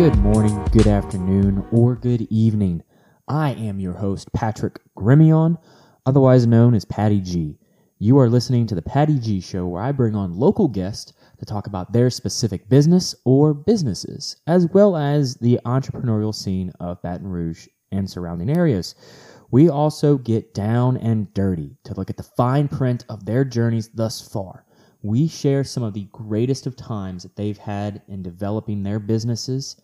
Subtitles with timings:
[0.00, 2.82] Good morning, good afternoon, or good evening.
[3.28, 5.58] I am your host, Patrick Grimion,
[6.06, 7.58] otherwise known as Patty G.
[7.98, 11.44] You are listening to the Patty G Show, where I bring on local guests to
[11.44, 17.28] talk about their specific business or businesses, as well as the entrepreneurial scene of Baton
[17.28, 18.94] Rouge and surrounding areas.
[19.50, 23.90] We also get down and dirty to look at the fine print of their journeys
[23.90, 24.64] thus far.
[25.02, 29.76] We share some of the greatest of times that they've had in developing their businesses,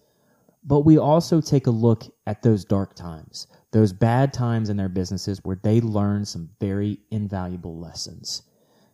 [0.67, 4.89] but we also take a look at those dark times, those bad times in their
[4.89, 8.43] businesses where they learn some very invaluable lessons.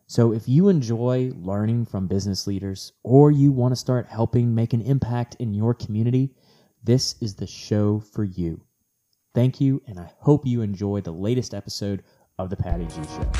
[0.06, 4.74] So if you enjoy learning from business leaders or you want to start helping make
[4.74, 6.34] an impact in your community,
[6.84, 8.60] this is the show for you.
[9.34, 12.02] Thank you, and I hope you enjoy the latest episode
[12.38, 13.30] of The Patty G Show.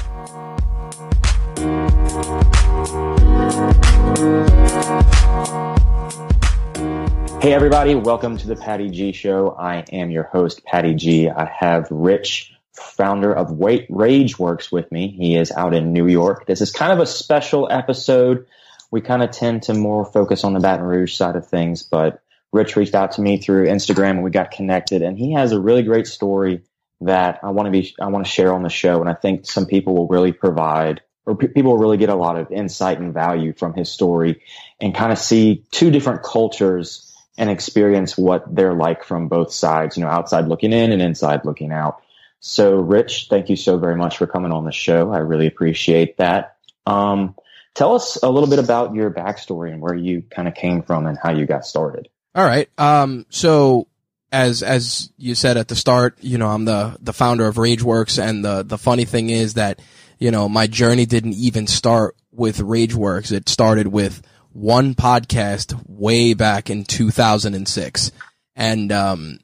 [7.42, 9.56] Hey, everybody, welcome to The Patty G Show.
[9.58, 11.28] I am your host, Patty G.
[11.28, 15.08] I have Rich, founder of RageWorks, with me.
[15.08, 16.46] He is out in New York.
[16.46, 18.46] This is kind of a special episode.
[18.92, 22.22] We kind of tend to more focus on the Baton Rouge side of things, but
[22.52, 25.58] Rich reached out to me through Instagram and we got connected and he has a
[25.58, 26.62] really great story
[27.00, 29.00] that I want to be, I want to share on the show.
[29.00, 32.14] And I think some people will really provide or p- people will really get a
[32.14, 34.42] lot of insight and value from his story
[34.80, 39.96] and kind of see two different cultures and experience what they're like from both sides,
[39.96, 42.02] you know, outside looking in and inside looking out.
[42.40, 45.12] So Rich, thank you so very much for coming on the show.
[45.12, 46.56] I really appreciate that.
[46.86, 47.34] Um,
[47.74, 51.06] tell us a little bit about your backstory and where you kind of came from
[51.06, 52.08] and how you got started.
[52.34, 52.68] All right.
[52.78, 53.86] Um, so
[54.32, 58.22] as, as you said at the start, you know, I'm the, the founder of Rageworks.
[58.22, 59.80] And the, the funny thing is that,
[60.18, 63.30] you know, my journey didn't even start with Rageworks.
[63.30, 64.22] It started with
[64.52, 68.12] one podcast way back in 2006.
[68.54, 69.38] And, um,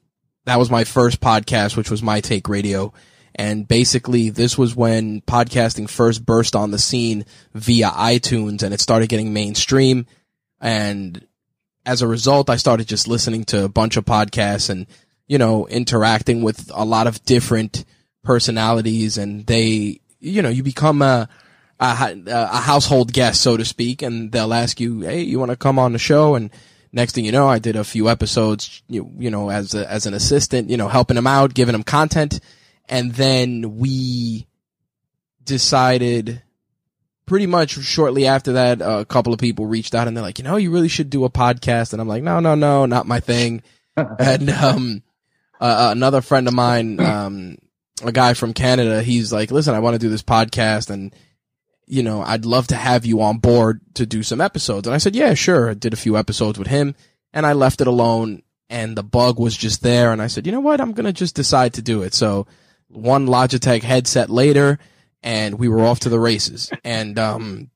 [0.44, 2.92] that was my first podcast, which was My Take Radio.
[3.34, 7.24] And basically, this was when podcasting first burst on the scene
[7.54, 10.06] via iTunes and it started getting mainstream.
[10.60, 11.24] And
[11.86, 14.86] as a result, I started just listening to a bunch of podcasts and,
[15.26, 17.84] you know, interacting with a lot of different
[18.24, 21.28] personalities and they, you know, you become a,
[21.80, 25.56] a, a household guest, so to speak, and they'll ask you, Hey, you want to
[25.56, 26.34] come on the show?
[26.34, 26.50] And
[26.92, 30.06] next thing you know, I did a few episodes, you, you know, as a, as
[30.06, 32.40] an assistant, you know, helping them out, giving them content.
[32.88, 34.46] And then we
[35.44, 36.42] decided
[37.26, 40.44] pretty much shortly after that, a couple of people reached out and they're like, you
[40.44, 41.92] know, you really should do a podcast.
[41.92, 43.62] And I'm like, no, no, no, not my thing.
[43.96, 45.02] and, um,
[45.60, 47.58] uh, another friend of mine, um,
[48.02, 51.12] a guy from Canada, he's like, listen, I want to do this podcast and,
[51.88, 54.86] you know, I'd love to have you on board to do some episodes.
[54.86, 55.70] And I said, yeah, sure.
[55.70, 56.94] I did a few episodes with him
[57.32, 60.12] and I left it alone and the bug was just there.
[60.12, 60.80] And I said, you know what?
[60.80, 62.14] I'm going to just decide to do it.
[62.14, 62.46] So
[62.88, 64.78] one Logitech headset later,
[65.22, 66.70] and we were off to the races.
[66.84, 67.70] And um,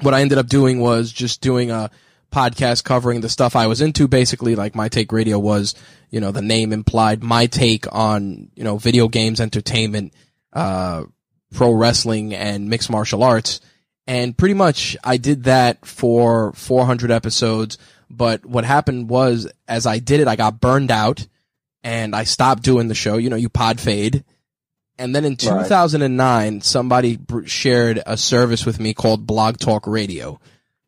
[0.00, 1.90] what I ended up doing was just doing a
[2.32, 4.08] podcast covering the stuff I was into.
[4.08, 5.74] Basically, like my take radio was,
[6.10, 10.12] you know, the name implied my take on you know video games, entertainment,
[10.52, 11.04] uh,
[11.52, 13.60] pro wrestling, and mixed martial arts.
[14.06, 17.78] And pretty much I did that for 400 episodes.
[18.08, 21.26] But what happened was, as I did it, I got burned out
[21.82, 23.16] and I stopped doing the show.
[23.16, 24.24] You know, you pod fade
[24.98, 26.64] and then in 2009, right.
[26.64, 30.40] somebody shared a service with me called Blog Talk Radio.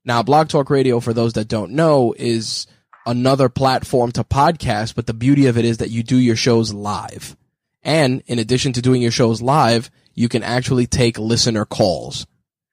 [0.05, 2.67] Now, Blog Talk Radio, for those that don't know, is
[3.05, 6.73] another platform to podcast, but the beauty of it is that you do your shows
[6.73, 7.37] live.
[7.83, 12.27] And in addition to doing your shows live, you can actually take listener calls.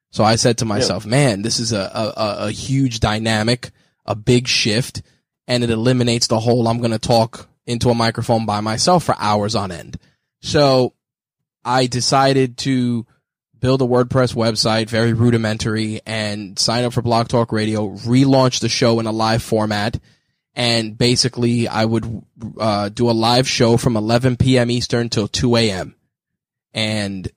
[0.09, 1.11] So I said to myself, yeah.
[1.11, 3.69] man, this is a, a, a huge dynamic,
[4.03, 5.03] a big shift,
[5.47, 9.15] and it eliminates the whole I'm going to talk into a microphone by myself for
[9.19, 9.97] hours on end.
[10.41, 10.93] So
[11.63, 13.05] I decided to
[13.59, 18.69] build a WordPress website, very rudimentary, and sign up for Blog Talk Radio, relaunch the
[18.69, 19.99] show in a live format.
[20.55, 22.23] And basically, I would
[22.59, 24.71] uh, do a live show from 11 p.m.
[24.71, 25.95] Eastern till 2 a.m.
[26.75, 27.27] And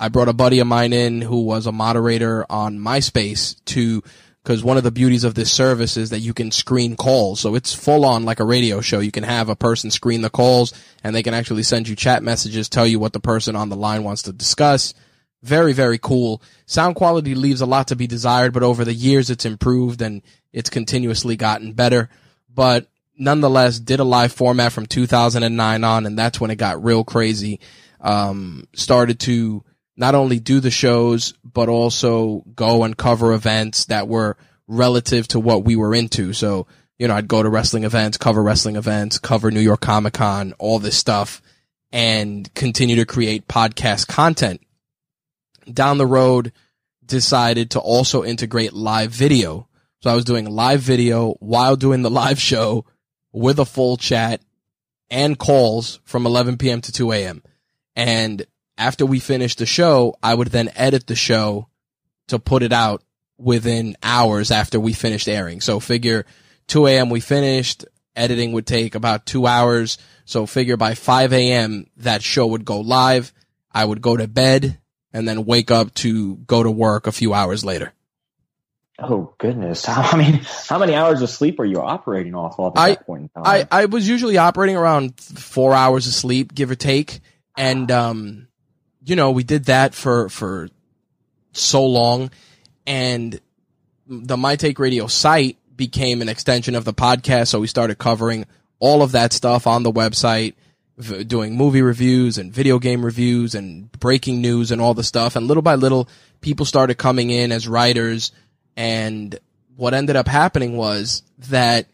[0.00, 4.02] I brought a buddy of mine in who was a moderator on MySpace to
[4.42, 7.40] because one of the beauties of this service is that you can screen calls.
[7.40, 9.00] So it's full on like a radio show.
[9.00, 12.22] You can have a person screen the calls and they can actually send you chat
[12.22, 14.92] messages, tell you what the person on the line wants to discuss.
[15.42, 16.42] Very, very cool.
[16.66, 20.20] Sound quality leaves a lot to be desired, but over the years it's improved and
[20.52, 22.10] it's continuously gotten better.
[22.54, 27.02] But nonetheless, did a live format from 2009 on and that's when it got real
[27.02, 27.60] crazy.
[28.04, 29.64] Um, started to,
[29.96, 34.36] not only do the shows, but also go and cover events that were
[34.68, 36.32] relative to what we were into.
[36.32, 36.66] So
[36.98, 40.54] you know, I'd go to wrestling events, cover wrestling events, cover New York Comic Con,
[40.58, 41.42] all this stuff
[41.94, 44.60] and continue to create podcast content.
[45.72, 46.52] Down the road,
[47.06, 49.68] decided to also integrate live video.
[50.02, 52.84] So I was doing live video while doing the live show
[53.32, 54.42] with a full chat
[55.08, 56.80] and calls from 11 p.m.
[56.80, 57.42] to 2 a.m.
[57.96, 58.44] And
[58.76, 61.68] after we finished the show, I would then edit the show
[62.28, 63.02] to put it out
[63.38, 65.60] within hours after we finished airing.
[65.60, 66.24] So figure
[66.68, 67.10] 2 a.m.
[67.10, 67.84] we finished,
[68.16, 69.98] editing would take about two hours.
[70.24, 71.86] So figure by 5 a.m.
[71.98, 73.32] that show would go live.
[73.70, 74.78] I would go to bed
[75.12, 77.92] and then wake up to go to work a few hours later.
[78.98, 79.88] Oh goodness!
[79.88, 83.06] I mean, how many hours of sleep are you operating off of at I, that
[83.06, 83.42] point in time?
[83.44, 87.20] I, I was usually operating around four hours of sleep, give or take.
[87.56, 88.48] And, um,
[89.04, 90.68] you know, we did that for, for
[91.52, 92.30] so long.
[92.86, 93.40] And
[94.06, 97.48] the My Take Radio site became an extension of the podcast.
[97.48, 98.46] So we started covering
[98.78, 100.54] all of that stuff on the website,
[100.98, 105.36] v- doing movie reviews and video game reviews and breaking news and all the stuff.
[105.36, 106.08] And little by little,
[106.40, 108.32] people started coming in as writers.
[108.76, 109.38] And
[109.76, 111.86] what ended up happening was that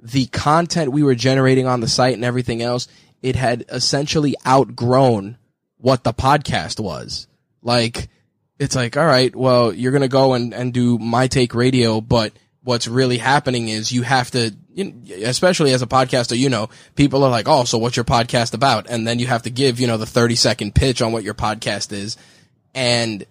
[0.00, 2.86] the content we were generating on the site and everything else,
[3.26, 5.36] it had essentially outgrown
[5.78, 7.26] what the podcast was.
[7.60, 8.08] Like,
[8.56, 12.00] it's like, all right, well, you're going to go and, and do my take radio,
[12.00, 12.32] but
[12.62, 14.54] what's really happening is you have to,
[15.24, 18.88] especially as a podcaster, you know, people are like, oh, so what's your podcast about?
[18.88, 21.34] And then you have to give, you know, the 30 second pitch on what your
[21.34, 22.16] podcast is.
[22.76, 23.26] And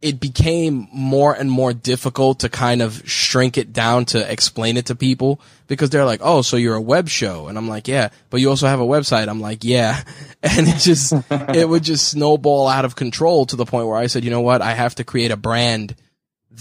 [0.00, 4.86] it became more and more difficult to kind of shrink it down to explain it
[4.86, 8.10] to people because they're like, "Oh, so you're a web show?" And I'm like, "Yeah,
[8.30, 10.02] but you also have a website." I'm like, "Yeah."
[10.40, 14.06] And it just it would just snowball out of control to the point where I
[14.06, 14.62] said, "You know what?
[14.62, 15.96] I have to create a brand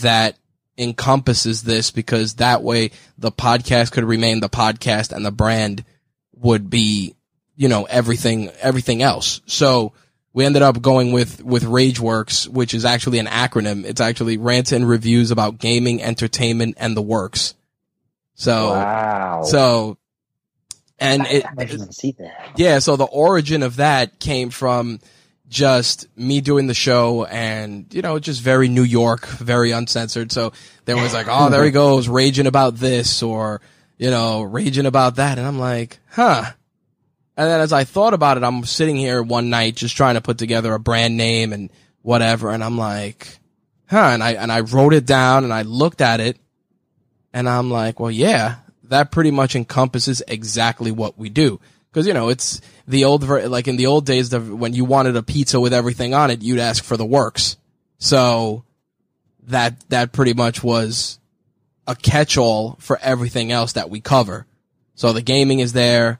[0.01, 0.35] that
[0.79, 5.83] encompasses this because that way the podcast could remain the podcast and the brand
[6.33, 7.15] would be,
[7.55, 9.93] you know, everything everything else." So,
[10.37, 13.83] we ended up going with with RageWorks, which is actually an acronym.
[13.85, 17.55] It's actually rants and reviews about gaming, entertainment, and the works.
[18.35, 19.41] So, wow.
[19.41, 19.97] so,
[20.99, 22.51] and it, I didn't see that.
[22.55, 24.99] yeah, so the origin of that came from
[25.49, 30.31] just me doing the show and, you know, just very New York, very uncensored.
[30.31, 30.53] So
[30.85, 33.59] there was like, oh, there he goes, raging about this or,
[33.97, 35.39] you know, raging about that.
[35.39, 36.51] And I'm like, huh.
[37.37, 40.21] And then as I thought about it, I'm sitting here one night just trying to
[40.21, 41.69] put together a brand name and
[42.01, 42.49] whatever.
[42.49, 43.27] And I'm like,
[43.87, 44.09] huh.
[44.11, 46.37] And I, and I wrote it down and I looked at it
[47.31, 48.55] and I'm like, well, yeah,
[48.85, 51.59] that pretty much encompasses exactly what we do.
[51.91, 55.15] Cause you know, it's the old, like in the old days, the, when you wanted
[55.15, 57.55] a pizza with everything on it, you'd ask for the works.
[57.99, 58.63] So
[59.43, 61.19] that, that pretty much was
[61.85, 64.47] a catch-all for everything else that we cover.
[64.95, 66.19] So the gaming is there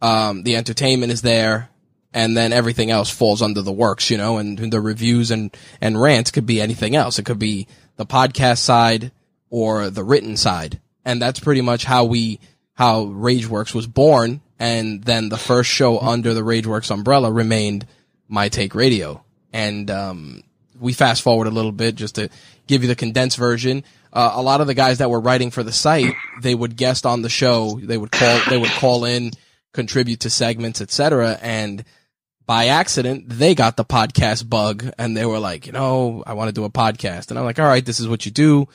[0.00, 1.70] um, the entertainment is there,
[2.12, 6.00] and then everything else falls under the works, you know, and the reviews and, and
[6.00, 7.18] rants could be anything else.
[7.18, 9.12] It could be the podcast side
[9.50, 10.80] or the written side.
[11.04, 12.40] And that's pretty much how we,
[12.74, 14.40] how RageWorks was born.
[14.58, 17.86] And then the first show under the RageWorks umbrella remained
[18.28, 19.22] My Take Radio.
[19.52, 20.42] And, um,
[20.78, 22.28] we fast forward a little bit just to
[22.66, 23.84] give you the condensed version.
[24.12, 27.06] Uh, a lot of the guys that were writing for the site, they would guest
[27.06, 27.78] on the show.
[27.82, 29.32] They would call, they would call in
[29.76, 31.38] contribute to segments, etc.
[31.40, 31.84] And
[32.46, 36.48] by accident, they got the podcast bug and they were like, you know, I want
[36.48, 37.30] to do a podcast.
[37.30, 38.66] And I'm like, all right, this is what you do.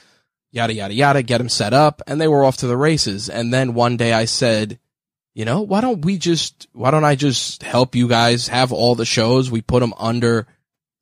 [0.51, 2.01] Yada, yada, yada, get them set up.
[2.08, 3.29] And they were off to the races.
[3.29, 4.79] And then one day I said,
[5.34, 8.96] you know, why don't we just, why don't I just help you guys have all
[8.96, 9.50] the shows?
[9.50, 10.48] We put them under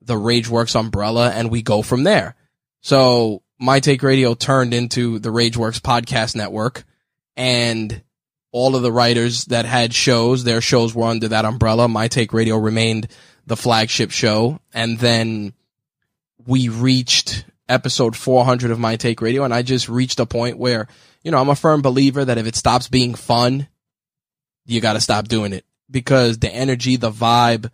[0.02, 2.36] the RageWorks umbrella and we go from there.
[2.82, 6.84] So my take radio turned into the RageWorks podcast network
[7.36, 8.04] and
[8.52, 11.88] all of the writers that had shows, their shows were under that umbrella.
[11.88, 13.08] My Take Radio remained
[13.46, 14.60] the flagship show.
[14.74, 15.54] And then
[16.46, 19.44] we reached episode 400 of My Take Radio.
[19.44, 20.88] And I just reached a point where,
[21.24, 23.68] you know, I'm a firm believer that if it stops being fun,
[24.66, 27.70] you got to stop doing it because the energy, the vibe,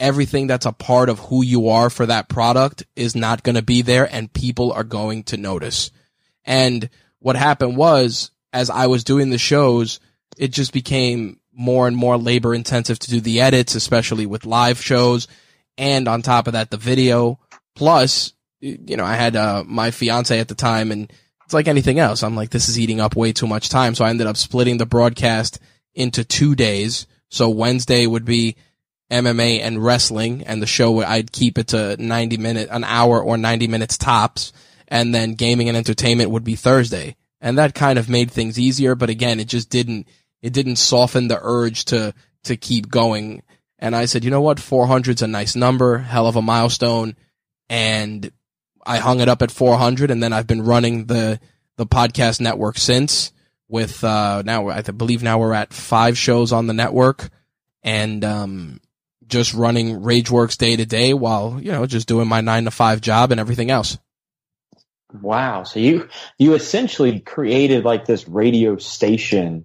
[0.00, 3.62] everything that's a part of who you are for that product is not going to
[3.62, 5.90] be there and people are going to notice.
[6.44, 6.88] And
[7.20, 10.00] what happened was as I was doing the shows,
[10.36, 14.80] it just became more and more labor intensive to do the edits, especially with live
[14.80, 15.28] shows.
[15.78, 17.38] And on top of that, the video.
[17.74, 21.12] Plus, you know, I had uh, my fiance at the time, and
[21.44, 22.22] it's like anything else.
[22.22, 23.94] I'm like, this is eating up way too much time.
[23.94, 25.58] So I ended up splitting the broadcast
[25.94, 27.06] into two days.
[27.30, 28.56] So Wednesday would be
[29.10, 33.36] MMA and wrestling, and the show I'd keep it to 90 minute, an hour or
[33.36, 34.52] 90 minutes tops,
[34.88, 38.94] and then gaming and entertainment would be Thursday and that kind of made things easier.
[38.94, 40.08] But again, it just didn't
[40.42, 43.42] it didn't soften the urge to to keep going.
[43.78, 47.16] And I said, you know what, 400's a nice number, hell of a milestone,
[47.68, 48.32] and
[48.86, 51.38] I hung it up at 400, and then I've been running the
[51.76, 53.30] the podcast network since.
[53.68, 57.28] With uh, now, I believe now we're at five shows on the network,
[57.82, 58.80] and um,
[59.26, 63.02] just running RageWorks day to day while you know just doing my nine to five
[63.02, 63.98] job and everything else.
[65.20, 65.62] Wow!
[65.62, 69.64] So you you essentially created like this radio station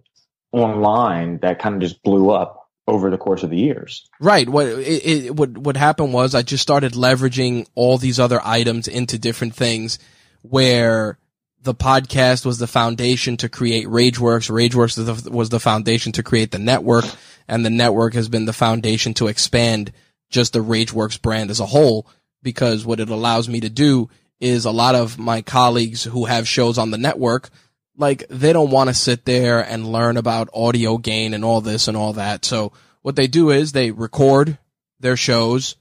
[0.51, 4.09] online that kind of just blew up over the course of the years.
[4.19, 4.49] Right.
[4.49, 8.87] What it, it, what what happened was I just started leveraging all these other items
[8.87, 9.99] into different things
[10.41, 11.17] where
[11.61, 14.49] the podcast was the foundation to create RageWorks.
[14.49, 17.05] RageWorks was the, was the foundation to create the network,
[17.47, 19.91] and the network has been the foundation to expand
[20.29, 22.07] just the RageWorks brand as a whole.
[22.41, 26.47] Because what it allows me to do is a lot of my colleagues who have
[26.47, 27.49] shows on the network,
[27.97, 31.87] like they don't want to sit there and learn about audio gain and all this
[31.87, 32.45] and all that.
[32.45, 34.57] So what they do is they record
[34.99, 35.75] their shows,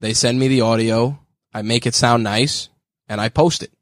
[0.00, 1.18] they send me the audio,
[1.52, 2.68] I make it sound nice,
[3.08, 3.72] and I post it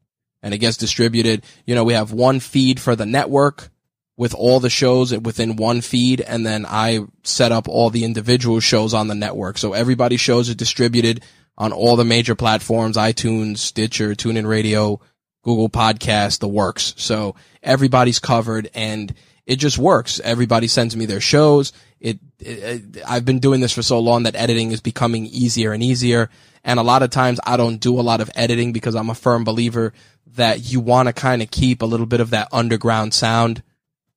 [0.41, 1.43] and it gets distributed.
[1.65, 3.69] You know, we have one feed for the network
[4.17, 8.59] with all the shows within one feed, and then I set up all the individual
[8.59, 9.57] shows on the network.
[9.57, 11.23] So everybody's shows are distributed
[11.59, 14.99] on all the major platforms, iTunes, Stitcher, TuneIn Radio,
[15.43, 16.93] Google Podcast, the works.
[16.97, 19.13] So everybody's covered and
[19.45, 20.19] it just works.
[20.23, 21.73] Everybody sends me their shows.
[21.99, 25.73] It, it, it, I've been doing this for so long that editing is becoming easier
[25.73, 26.29] and easier.
[26.63, 29.15] And a lot of times I don't do a lot of editing because I'm a
[29.15, 29.93] firm believer
[30.35, 33.63] that you want to kind of keep a little bit of that underground sound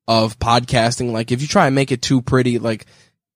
[0.06, 1.12] of podcasting.
[1.12, 2.86] Like if you try and make it too pretty, like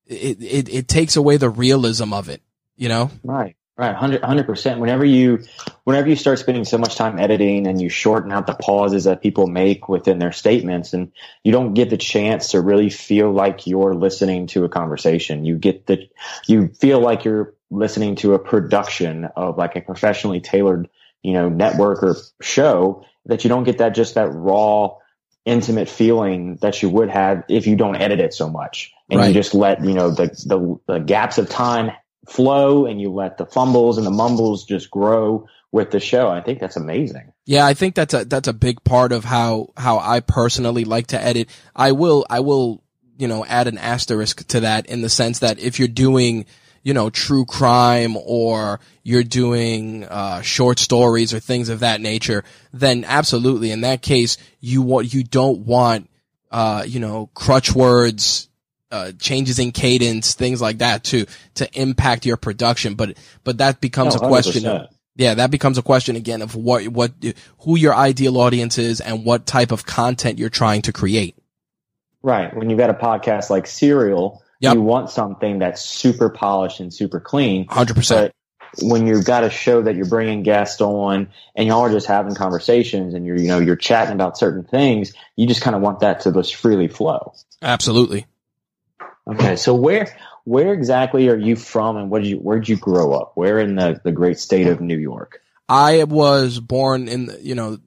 [0.07, 2.43] it, it, it takes away the realism of it,
[2.77, 3.11] you know?
[3.25, 3.57] Right.
[3.79, 4.81] Right, 100 percent.
[4.81, 5.45] Whenever you,
[5.85, 9.21] whenever you start spending so much time editing and you shorten out the pauses that
[9.21, 11.13] people make within their statements, and
[11.45, 15.45] you don't get the chance to really feel like you're listening to a conversation.
[15.45, 16.09] You get the,
[16.47, 20.89] you feel like you're listening to a production of like a professionally tailored
[21.27, 24.97] you know, network or show that you don't get that just that raw,
[25.45, 28.93] intimate feeling that you would have if you don't edit it so much.
[29.11, 29.27] And right.
[29.27, 31.91] you just let, you know, the, the, the gaps of time
[32.29, 36.29] flow and you let the fumbles and the mumbles just grow with the show.
[36.29, 37.33] I think that's amazing.
[37.45, 41.09] Yeah, I think that's a that's a big part of how how I personally like
[41.09, 41.49] to edit.
[41.75, 42.83] I will I will,
[43.19, 46.47] you know, add an asterisk to that in the sense that if you're doing
[46.87, 52.45] you know, true crime or you're doing uh, short stories or things of that nature,
[52.73, 56.09] then absolutely, in that case, you want you don't want
[56.53, 58.49] uh, you know crutch words,
[58.91, 62.95] uh, changes in cadence, things like that to to impact your production.
[62.95, 64.87] But but that becomes no, a question.
[65.17, 67.13] yeah, that becomes a question again of what what
[67.61, 71.37] who your ideal audience is and what type of content you're trying to create.
[72.23, 72.55] Right.
[72.57, 74.75] When you've got a podcast like Serial, Yep.
[74.75, 77.67] You want something that's super polished and super clean.
[77.67, 78.31] 100%.
[78.83, 82.35] when you've got a show that you're bringing guests on and y'all are just having
[82.35, 86.01] conversations and you're, you know, you're chatting about certain things, you just kind of want
[86.01, 87.35] that to just freely flow.
[87.63, 88.27] Absolutely.
[89.29, 89.57] Okay.
[89.57, 93.13] So where, where exactly are you from and what did you, where did you grow
[93.13, 93.33] up?
[93.35, 95.43] Where in the, the great state of New York?
[95.69, 97.79] I was born in, you know,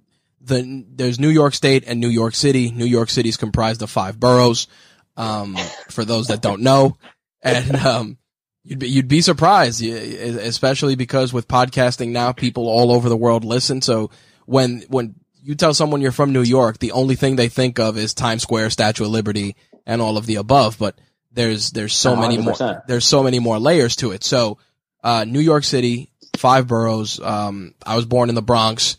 [0.41, 2.71] the, there's New York State and New York City.
[2.71, 4.67] New York City is comprised of five boroughs
[5.15, 5.55] um,
[5.89, 6.97] for those that don't know.
[7.41, 8.17] And, um,
[8.63, 13.45] you'd be, you'd be surprised, especially because with podcasting now, people all over the world
[13.45, 13.81] listen.
[13.81, 14.11] So
[14.45, 17.97] when, when you tell someone you're from New York, the only thing they think of
[17.97, 19.55] is Times Square, Statue of Liberty,
[19.85, 20.77] and all of the above.
[20.77, 20.99] But
[21.31, 22.19] there's, there's so 100%.
[22.19, 24.23] many more, there's so many more layers to it.
[24.23, 24.57] So,
[25.03, 27.19] uh, New York City, five boroughs.
[27.19, 28.97] Um, I was born in the Bronx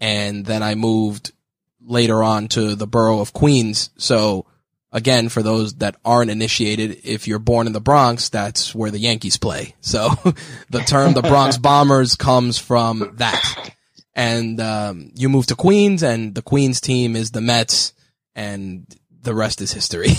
[0.00, 1.32] and then I moved
[1.80, 3.90] later on to the borough of Queens.
[3.96, 4.46] So,
[4.92, 8.98] again, for those that aren't initiated, if you're born in the Bronx, that's where the
[8.98, 9.74] Yankees play.
[9.80, 10.08] So
[10.70, 13.74] the term the Bronx Bombers comes from that.
[14.14, 17.94] And um, you move to Queens, and the Queens team is the Mets,
[18.34, 18.86] and
[19.22, 20.08] the rest is history.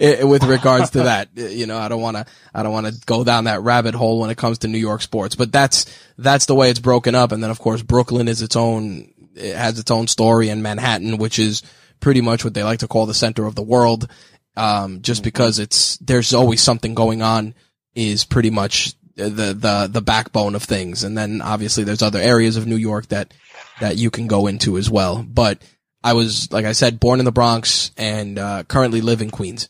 [0.00, 3.24] With regards to that, you know, I don't want to, I don't want to go
[3.24, 5.86] down that rabbit hole when it comes to New York sports, but that's
[6.18, 7.32] that's the way it's broken up.
[7.32, 11.18] And then, of course, Brooklyn is its own, it has its own story, and Manhattan,
[11.18, 11.62] which is
[12.00, 14.08] pretty much what they like to call the center of the world.
[14.56, 15.24] Um, just mm-hmm.
[15.24, 17.54] because it's, there's always something going on
[17.94, 21.02] is pretty much the, the, the backbone of things.
[21.02, 23.32] And then obviously there's other areas of New York that,
[23.80, 25.22] that you can go into as well.
[25.22, 25.58] But
[26.04, 29.68] I was, like I said, born in the Bronx and, uh, currently live in Queens.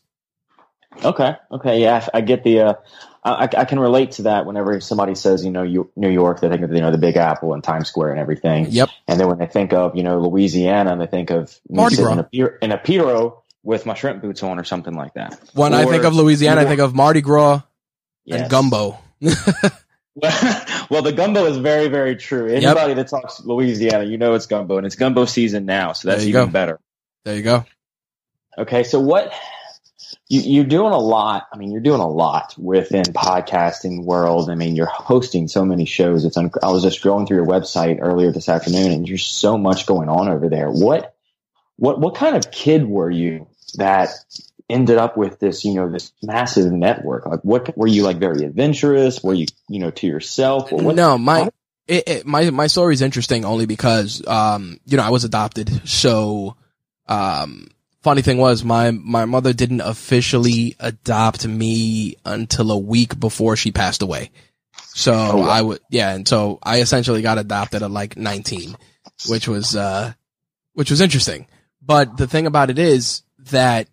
[1.03, 1.35] Okay.
[1.51, 1.81] Okay.
[1.81, 2.07] Yeah.
[2.13, 2.75] I get the, uh,
[3.25, 6.49] I, I can relate to that whenever somebody says, you know, you, New York, they
[6.51, 8.67] think of, you know, the Big Apple and Times Square and everything.
[8.69, 8.91] Yep.
[9.09, 12.13] And then when they think of, you know, Louisiana, they think of me Mardi sitting
[12.15, 12.25] Gras.
[12.33, 15.41] in a, in a pirogue with my shrimp boots on or something like that.
[15.55, 17.63] When I think of Louisiana, I think of Mardi Gras
[18.27, 18.43] Yes.
[18.43, 18.99] and gumbo.
[20.91, 22.47] well, the gumbo is very, very true.
[22.47, 26.25] Anybody that talks Louisiana, you know it's gumbo, and it's gumbo season now, so that's
[26.25, 26.51] even go.
[26.51, 26.81] better.
[27.25, 27.65] There you go.
[28.57, 29.33] Okay, so what
[30.29, 31.49] you, you're doing a lot.
[31.53, 34.51] I mean, you're doing a lot within podcasting world.
[34.51, 36.25] I mean, you're hosting so many shows.
[36.25, 39.59] It's un- I was just scrolling through your website earlier this afternoon, and there's so
[39.59, 40.71] much going on over there.
[40.71, 41.15] What
[41.77, 44.11] what what kind of kid were you that
[44.69, 45.65] ended up with this?
[45.65, 47.27] You know, this massive network.
[47.27, 48.19] Like, what were you like?
[48.19, 49.23] Very adventurous?
[49.23, 50.73] Were you you know to yourself?
[50.73, 50.97] Or what?
[50.97, 51.51] no, my
[51.87, 55.89] it, it, my my story is interesting only because um you know I was adopted.
[55.89, 56.57] So
[57.09, 57.69] um
[58.03, 63.71] funny thing was my my mother didn't officially adopt me until a week before she
[63.73, 64.31] passed away.
[64.95, 65.49] So Oh, wow.
[65.49, 68.77] I would yeah, and so I essentially got adopted at like 19,
[69.29, 70.13] which was uh
[70.73, 71.47] which was interesting.
[71.83, 73.89] But the thing about it is that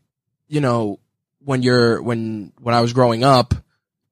[0.51, 0.99] you know
[1.39, 3.55] when you're when when I was growing up,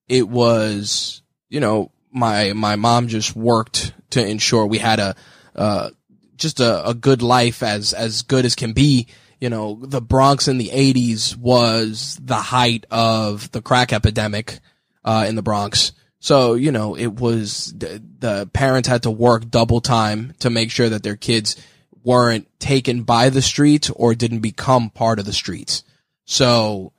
[0.07, 5.15] it was you know my my mom just worked to ensure we had a
[5.55, 5.89] uh
[6.37, 9.07] just a, a good life as as good as can be.
[9.41, 14.59] You know, the Bronx in the 80s was the height of the crack epidemic
[15.03, 15.91] uh in the Bronx.
[16.21, 20.71] So, you know, it was the, the parents had to work double time to make
[20.71, 21.55] sure that their kids
[22.03, 25.83] weren't taken by the streets or didn't become part of the streets.
[26.29, 26.93] So,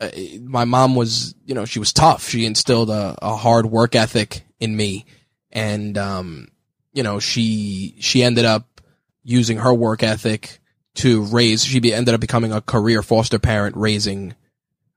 [0.00, 0.10] uh,
[0.42, 2.28] my mom was, you know, she was tough.
[2.28, 5.06] She instilled a, a hard work ethic in me.
[5.52, 6.48] And, um,
[6.92, 8.80] you know, she, she ended up
[9.22, 10.58] using her work ethic
[10.96, 14.34] to raise, she be, ended up becoming a career foster parent, raising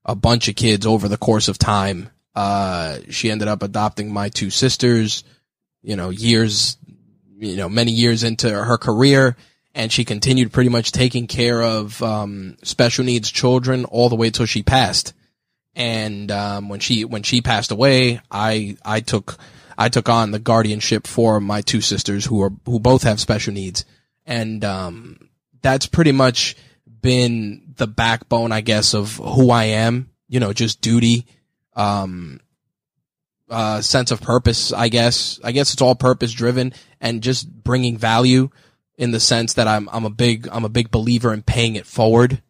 [0.03, 2.09] a bunch of kids over the course of time.
[2.33, 5.23] Uh, she ended up adopting my two sisters,
[5.83, 6.77] you know, years,
[7.37, 9.37] you know, many years into her career
[9.75, 14.29] and she continued pretty much taking care of um, special needs children all the way
[14.29, 15.13] till she passed.
[15.75, 19.37] And um, when she when she passed away, I I took
[19.77, 23.53] I took on the guardianship for my two sisters who are who both have special
[23.53, 23.83] needs,
[24.25, 25.29] and um,
[25.63, 26.55] that's pretty much
[27.01, 30.11] been the backbone, I guess, of who I am.
[30.27, 31.25] You know, just duty,
[31.75, 32.39] um,
[33.49, 34.71] uh, sense of purpose.
[34.71, 38.51] I guess I guess it's all purpose driven and just bringing value
[38.97, 41.85] in the sense that I'm I'm a big I'm a big believer in paying it
[41.85, 42.41] forward.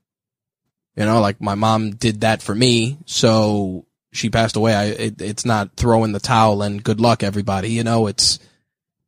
[0.96, 4.74] You know, like my mom did that for me, so she passed away.
[4.76, 7.70] I it, it's not throwing the towel and good luck everybody.
[7.70, 8.40] You know, it's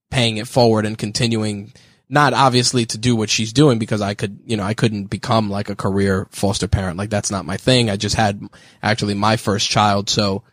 [0.09, 1.73] paying it forward and continuing
[2.07, 5.49] not obviously to do what she's doing because I could, you know, I couldn't become
[5.49, 6.97] like a career foster parent.
[6.97, 7.89] Like that's not my thing.
[7.89, 8.47] I just had
[8.81, 10.43] actually my first child, so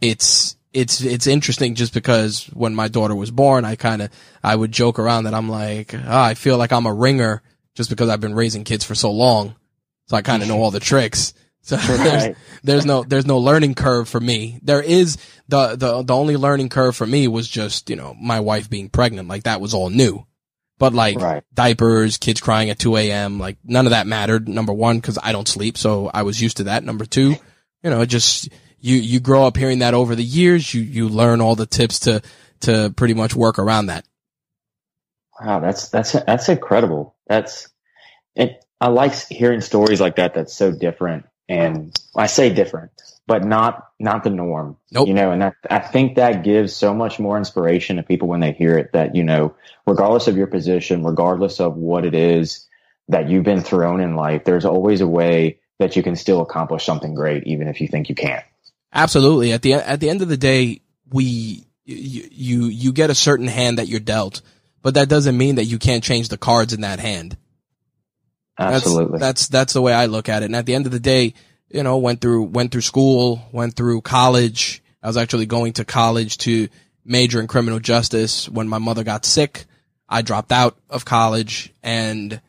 [0.00, 4.10] it's it's it's interesting just because when my daughter was born, I kind of
[4.42, 7.42] I would joke around that I'm like, ah, I feel like I'm a ringer
[7.74, 9.54] just because I've been raising kids for so long,
[10.06, 11.34] so I kind of know all the tricks.
[11.68, 14.58] So there's, there's no there's no learning curve for me.
[14.62, 18.40] There is the the the only learning curve for me was just you know my
[18.40, 19.28] wife being pregnant.
[19.28, 20.24] Like that was all new,
[20.78, 21.42] but like Right.
[21.52, 23.38] diapers, kids crying at 2 a.m.
[23.38, 24.48] Like none of that mattered.
[24.48, 26.84] Number one, because I don't sleep, so I was used to that.
[26.84, 27.34] Number two,
[27.82, 28.48] you know, it just
[28.80, 30.72] you you grow up hearing that over the years.
[30.72, 32.22] You you learn all the tips to
[32.60, 34.04] to pretty much work around that.
[35.40, 37.14] Wow, that's that's that's incredible.
[37.26, 37.68] That's
[38.34, 38.64] it.
[38.80, 40.34] I like hearing stories like that.
[40.34, 42.90] That's so different, and I say different,
[43.26, 44.76] but not not the norm.
[44.90, 45.08] Nope.
[45.08, 48.40] You know, and that, I think that gives so much more inspiration to people when
[48.40, 48.92] they hear it.
[48.92, 49.54] That you know,
[49.86, 52.66] regardless of your position, regardless of what it is
[53.08, 56.84] that you've been thrown in life, there's always a way that you can still accomplish
[56.84, 58.44] something great, even if you think you can't.
[58.92, 59.52] Absolutely.
[59.52, 63.46] At the at the end of the day, we you you, you get a certain
[63.46, 64.42] hand that you're dealt,
[64.82, 67.36] but that doesn't mean that you can't change the cards in that hand.
[68.56, 69.18] That's- Absolutely.
[69.18, 70.46] That's that's the way I look at it.
[70.46, 71.34] And at the end of the day,
[71.70, 74.82] you know, went through went through school, went through college.
[75.02, 76.68] I was actually going to college to
[77.04, 78.48] major in criminal justice.
[78.48, 79.66] When my mother got sick,
[80.08, 82.40] I dropped out of college and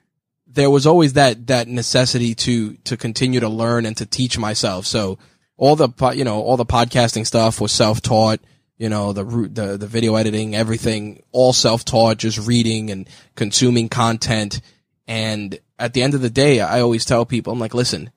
[0.47, 4.86] there was always that that necessity to to continue to learn and to teach myself.
[4.86, 5.19] So
[5.60, 8.39] all the you know all the podcasting stuff was self taught.
[8.78, 12.17] You know the root the the video editing everything all self taught.
[12.17, 14.62] Just reading and consuming content.
[15.06, 18.12] And at the end of the day, I always tell people, I'm like, listen,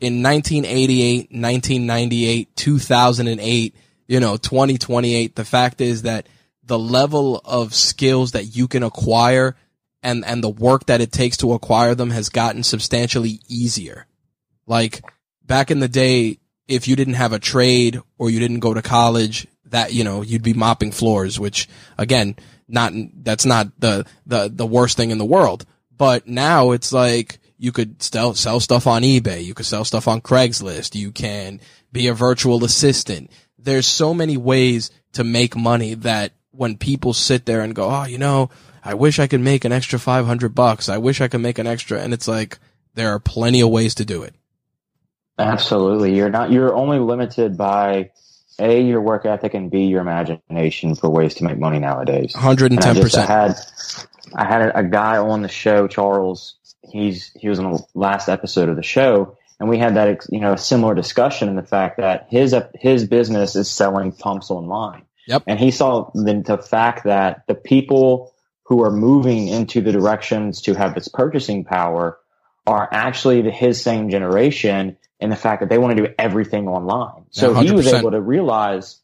[0.00, 3.76] in 1988, 1998, 2008,
[4.08, 6.28] you know, 2028, the fact is that
[6.64, 9.56] the level of skills that you can acquire
[10.02, 14.06] and, and the work that it takes to acquire them has gotten substantially easier.
[14.66, 15.02] Like
[15.44, 16.38] back in the day,
[16.72, 20.22] if you didn't have a trade or you didn't go to college, that, you know,
[20.22, 22.36] you'd be mopping floors, which again,
[22.68, 25.66] not, that's not the, the, the worst thing in the world.
[25.96, 29.44] But now it's like, you could sell, sell stuff on eBay.
[29.44, 30.96] You could sell stuff on Craigslist.
[30.96, 31.60] You can
[31.92, 33.30] be a virtual assistant.
[33.56, 38.04] There's so many ways to make money that when people sit there and go, Oh,
[38.04, 38.50] you know,
[38.84, 40.88] I wish I could make an extra 500 bucks.
[40.88, 42.00] I wish I could make an extra.
[42.00, 42.58] And it's like,
[42.94, 44.34] there are plenty of ways to do it.
[45.42, 46.16] Absolutely.
[46.16, 48.10] You're not, you're only limited by
[48.58, 52.34] A, your work ethic and B, your imagination for ways to make money nowadays.
[52.34, 52.84] 110%.
[52.84, 53.56] I, just, I had,
[54.34, 56.56] I had a, a guy on the show, Charles.
[56.90, 60.40] He's, he was on the last episode of the show and we had that, you
[60.40, 65.02] know, a similar discussion in the fact that his, his business is selling pumps online.
[65.28, 65.44] Yep.
[65.46, 70.62] And he saw the, the fact that the people who are moving into the directions
[70.62, 72.18] to have this purchasing power
[72.66, 76.68] are actually the, his same generation in the fact that they want to do everything
[76.68, 77.24] online.
[77.30, 79.00] So he was able to realize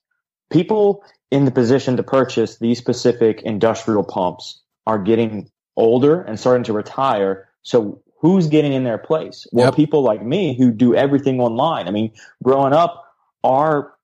[0.50, 6.64] people in the position to purchase these specific industrial pumps are getting older and starting
[6.64, 7.48] to retire.
[7.62, 9.46] So who's getting in their place?
[9.52, 9.76] Well, Yep.
[9.76, 11.86] people like me who do everything online.
[11.86, 13.04] I mean, growing up,
[13.44, 13.94] our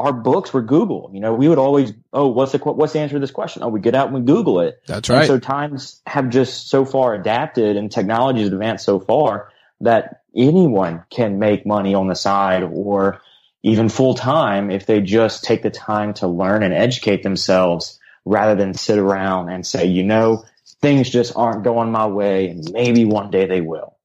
[0.00, 1.10] our books were Google.
[1.14, 3.62] You know, we would always, oh, what's the what's the answer to this question?
[3.62, 4.82] Oh, we get out and we Google it.
[4.88, 5.26] That's And right.
[5.28, 11.04] so times have just so far adapted and technology has advanced so far that anyone
[11.10, 13.20] can make money on the side or
[13.62, 18.54] even full time if they just take the time to learn and educate themselves rather
[18.54, 20.44] than sit around and say, you know,
[20.80, 23.96] things just aren't going my way and maybe one day they will.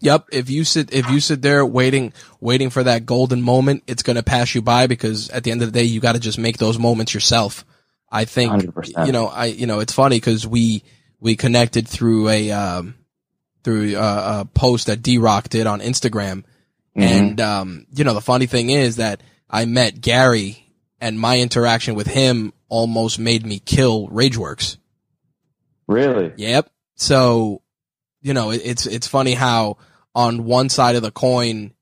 [0.00, 0.28] Yep.
[0.32, 4.16] If you sit, if you sit there waiting, waiting for that golden moment, it's going
[4.16, 6.38] to pass you by because at the end of the day, you got to just
[6.38, 7.64] make those moments yourself.
[8.12, 9.06] I think, 100%.
[9.06, 10.82] you know, I, you know, it's funny because we,
[11.20, 12.96] we connected through a, um,
[13.64, 16.44] through a, a post that D Rock did on Instagram.
[16.96, 17.02] Mhm.
[17.02, 20.66] And, um, you know, the funny thing is that I met Gary
[21.00, 24.76] and my interaction with him almost made me kill Rageworks.
[25.86, 26.32] Really?
[26.36, 26.70] Yep.
[26.94, 27.62] So,
[28.22, 29.78] you know, it, it's it's funny how
[30.14, 31.72] on one side of the coin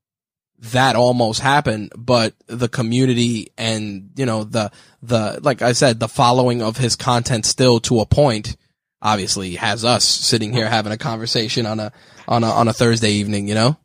[0.61, 4.71] that almost happened, but the community and you know the
[5.03, 8.57] the like I said, the following of his content still to a point
[9.01, 11.93] obviously has us sitting here having a conversation on a
[12.27, 13.77] on a on a Thursday evening, you know?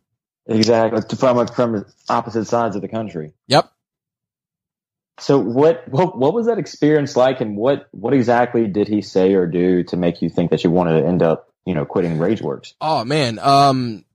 [0.45, 1.01] Exactly.
[1.17, 3.33] From, from opposite sides of the country.
[3.47, 3.71] Yep.
[5.19, 9.35] So what, what what was that experience like, and what what exactly did he say
[9.35, 12.17] or do to make you think that you wanted to end up, you know, quitting
[12.17, 12.73] RageWorks?
[12.81, 13.39] Oh man.
[13.39, 14.05] Um.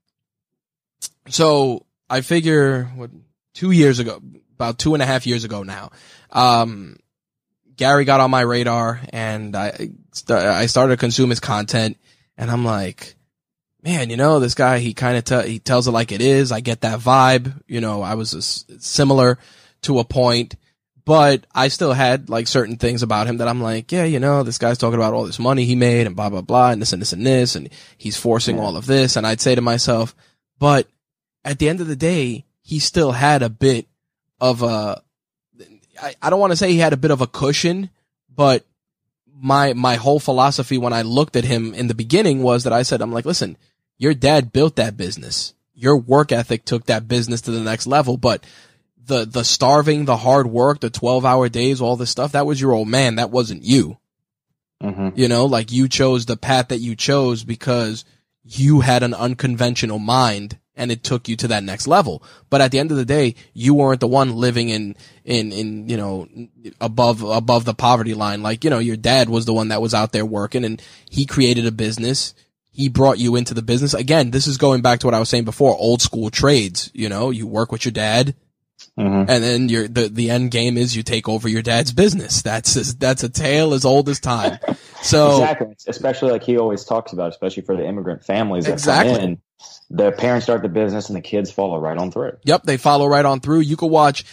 [1.28, 3.10] So I figure what
[3.54, 4.20] two years ago,
[4.54, 5.92] about two and a half years ago now,
[6.30, 6.98] um,
[7.78, 11.96] Gary got on my radar and I st- I started to consume his content,
[12.36, 13.14] and I'm like,
[13.82, 16.52] man, you know, this guy he kind of te- he tells it like it is.
[16.52, 17.62] I get that vibe.
[17.66, 19.38] You know, I was a similar
[19.82, 20.56] to a point.
[21.04, 24.42] But I still had like certain things about him that I'm like, yeah, you know,
[24.42, 26.92] this guy's talking about all this money he made and blah, blah, blah, and this
[26.92, 29.16] and this and this, and he's forcing all of this.
[29.16, 30.14] And I'd say to myself,
[30.58, 30.86] but
[31.46, 33.86] at the end of the day, he still had a bit
[34.38, 35.02] of a,
[36.00, 37.90] I, I don't want to say he had a bit of a cushion,
[38.34, 38.64] but
[39.40, 42.82] my, my whole philosophy when I looked at him in the beginning was that I
[42.82, 43.56] said, I'm like, listen,
[43.96, 45.54] your dad built that business.
[45.74, 48.44] Your work ethic took that business to the next level, but
[49.06, 52.60] the, the starving, the hard work, the 12 hour days, all this stuff, that was
[52.60, 53.16] your old man.
[53.16, 53.98] That wasn't you.
[54.82, 55.10] Mm-hmm.
[55.18, 58.04] You know, like you chose the path that you chose because
[58.44, 62.22] you had an unconventional mind and it took you to that next level.
[62.48, 65.88] But at the end of the day, you weren't the one living in, in, in,
[65.88, 66.28] you know,
[66.80, 68.42] above, above the poverty line.
[68.42, 71.26] Like, you know, your dad was the one that was out there working and he
[71.26, 72.34] created a business.
[72.70, 73.92] He brought you into the business.
[73.92, 76.90] Again, this is going back to what I was saying before, old school trades.
[76.94, 78.34] You know, you work with your dad
[78.96, 79.30] Mm-hmm.
[79.30, 82.42] and then your, the, the end game is you take over your dad's business.
[82.42, 84.58] That's, as- that's a tale as old as time.
[85.00, 85.30] So.
[85.42, 85.76] Exactly.
[85.86, 89.14] Especially like he always talks about, especially for the immigrant families that Exactly.
[89.14, 89.40] come in.
[89.90, 92.38] The parents start the business and the kids follow right on through.
[92.44, 93.60] Yep, they follow right on through.
[93.60, 94.24] You could watch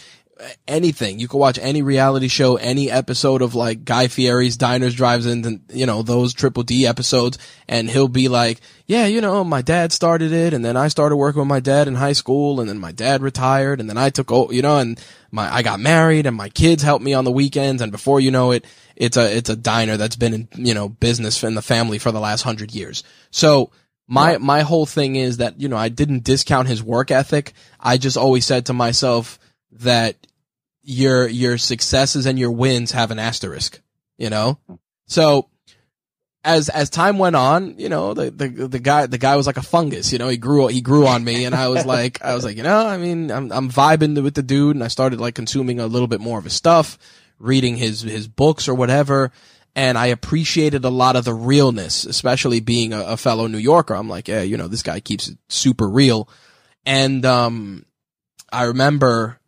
[0.68, 1.18] anything.
[1.18, 5.62] You could watch any reality show, any episode of like Guy Fieri's Diners, Drive-Ins, and,
[5.72, 9.92] you know, those Triple D episodes, and he'll be like, yeah, you know, my dad
[9.92, 12.78] started it, and then I started working with my dad in high school, and then
[12.78, 16.36] my dad retired, and then I took, you know, and my, I got married, and
[16.36, 19.48] my kids helped me on the weekends, and before you know it, it's a, it's
[19.48, 22.74] a diner that's been in, you know, business in the family for the last hundred
[22.74, 23.04] years.
[23.30, 23.70] So,
[24.06, 27.52] my, my whole thing is that, you know, I didn't discount his work ethic.
[27.80, 29.38] I just always said to myself
[29.72, 30.16] that
[30.82, 33.80] your, your successes and your wins have an asterisk,
[34.16, 34.58] you know?
[35.06, 35.48] So
[36.46, 39.56] as as time went on, you know, the, the the guy the guy was like
[39.56, 40.12] a fungus.
[40.12, 42.56] You know, he grew he grew on me, and I was like, I was like,
[42.56, 45.80] you know, I mean, I'm I'm vibing with the dude, and I started like consuming
[45.80, 46.98] a little bit more of his stuff,
[47.40, 49.32] reading his his books or whatever,
[49.76, 53.94] and I appreciated a lot of the realness, especially being a, a fellow New Yorker.
[53.94, 56.28] I'm like, yeah, you know, this guy keeps it super real,
[56.86, 57.84] and um,
[58.50, 59.38] I remember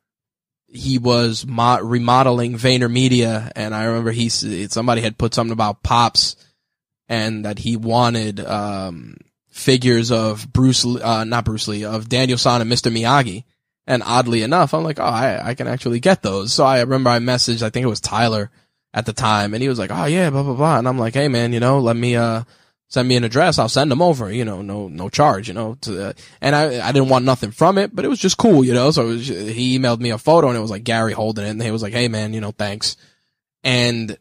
[0.68, 6.36] he was mo- remodeling VaynerMedia, and I remember he somebody had put something about pops
[7.08, 9.16] and that he wanted um,
[9.50, 12.94] figures of Bruce, uh, not Bruce Lee, of Daniel-san and Mr.
[12.94, 13.44] Miyagi.
[13.86, 16.52] And oddly enough, I'm like, oh, I, I can actually get those.
[16.52, 18.50] So I remember I messaged, I think it was Tyler
[18.94, 20.78] at the time, and he was like, oh yeah, blah blah blah.
[20.78, 22.44] And I'm like, hey man, you know, let me uh
[22.88, 23.58] send me an address.
[23.58, 24.32] I'll send them over.
[24.32, 25.48] You know, no no charge.
[25.48, 28.18] You know, to, uh, and I I didn't want nothing from it, but it was
[28.18, 28.64] just cool.
[28.64, 31.44] You know, so was, he emailed me a photo, and it was like Gary holding
[31.44, 32.96] it, and he was like, hey man, you know, thanks.
[33.62, 34.16] And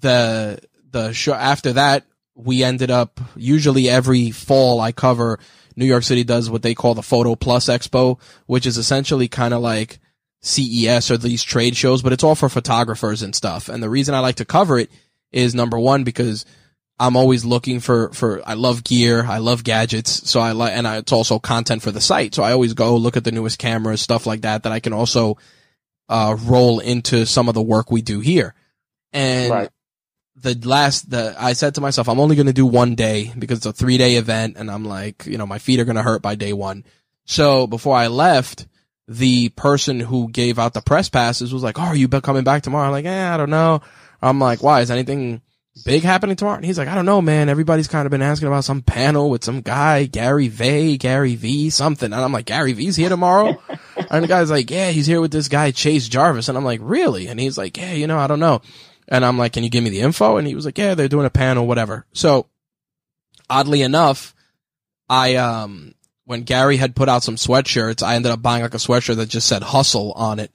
[0.00, 0.58] the
[0.90, 5.38] the show after that, we ended up usually every fall I cover
[5.76, 9.52] New York City does what they call the Photo Plus Expo, which is essentially kind
[9.52, 9.98] of like
[10.46, 13.68] CES or these trade shows, but it's all for photographers and stuff.
[13.68, 14.90] And the reason I like to cover it
[15.32, 16.44] is number one, because
[16.98, 19.24] I'm always looking for, for, I love gear.
[19.24, 20.28] I love gadgets.
[20.30, 22.34] So I like, and I, it's also content for the site.
[22.34, 24.92] So I always go look at the newest cameras, stuff like that, that I can
[24.92, 25.36] also,
[26.08, 28.54] uh, roll into some of the work we do here.
[29.12, 29.70] And right
[30.36, 33.58] the last the I said to myself, I'm only going to do one day because
[33.58, 36.02] it's a three day event, and I'm like, you know, my feet are going to
[36.02, 36.84] hurt by day one.
[37.24, 38.66] So before I left,
[39.08, 42.62] the person who gave out the press passes was like, "Oh, are you coming back
[42.62, 43.82] tomorrow?" I'm like, "Eh, I don't know."
[44.22, 44.80] I'm like, "Why?
[44.80, 45.42] Is anything
[45.84, 47.48] big happening tomorrow?" And he's like, "I don't know, man.
[47.48, 51.70] Everybody's kind of been asking about some panel with some guy, Gary Vay, Gary Vee,
[51.70, 53.62] something." And I'm like, "Gary Vee's here tomorrow?"
[54.10, 56.80] and the guy's like, "Yeah, he's here with this guy Chase Jarvis." And I'm like,
[56.82, 58.60] "Really?" And he's like, "Yeah, you know, I don't know."
[59.08, 60.36] And I'm like, can you give me the info?
[60.36, 62.06] And he was like, yeah, they're doing a panel, whatever.
[62.12, 62.46] So
[63.48, 64.34] oddly enough,
[65.08, 65.94] I, um,
[66.26, 69.28] when Gary had put out some sweatshirts, I ended up buying like a sweatshirt that
[69.28, 70.54] just said hustle on it.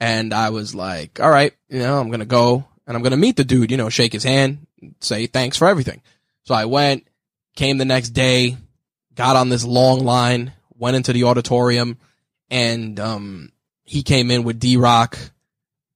[0.00, 3.10] And I was like, all right, you know, I'm going to go and I'm going
[3.12, 4.66] to meet the dude, you know, shake his hand,
[5.00, 6.00] say thanks for everything.
[6.44, 7.06] So I went,
[7.54, 8.56] came the next day,
[9.14, 11.98] got on this long line, went into the auditorium
[12.50, 13.52] and, um,
[13.84, 15.18] he came in with D-Rock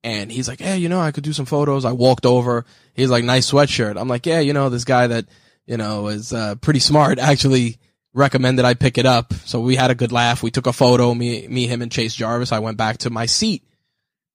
[0.02, 1.86] and he's like, Hey, you know, I could do some photos.
[1.86, 2.66] I walked over.
[2.92, 3.98] He's like, nice sweatshirt.
[3.98, 5.24] I'm like, yeah, you know, this guy that,
[5.64, 7.78] you know, is, uh, pretty smart actually
[8.14, 9.34] recommended I pick it up.
[9.44, 10.42] So we had a good laugh.
[10.42, 12.52] We took a photo, me, me, him and Chase Jarvis.
[12.52, 13.64] I went back to my seat.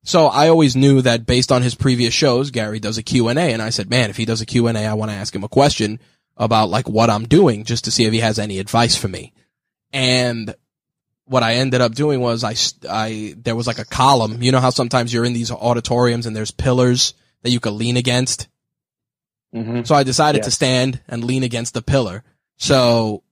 [0.03, 3.33] So I always knew that based on his previous shows, Gary does a Q&A.
[3.33, 5.49] And I said, man, if he does a Q&A, I want to ask him a
[5.49, 5.99] question
[6.37, 9.33] about like what I'm doing just to see if he has any advice for me.
[9.91, 10.53] And
[11.25, 12.55] what I ended up doing was I,
[12.89, 14.41] I, there was like a column.
[14.41, 17.13] You know how sometimes you're in these auditoriums and there's pillars
[17.43, 18.47] that you could lean against?
[19.53, 19.83] Mm-hmm.
[19.83, 20.45] So I decided yes.
[20.45, 22.23] to stand and lean against the pillar.
[22.57, 23.23] So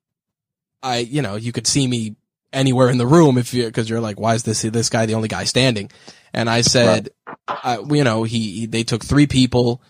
[0.83, 2.15] I, you know, you could see me
[2.53, 5.15] anywhere in the room if you, cause you're like, why is this, this guy the
[5.15, 5.91] only guy standing?
[6.33, 7.09] And I said,
[7.47, 7.79] right.
[7.89, 9.81] you know, he, he, they took three people,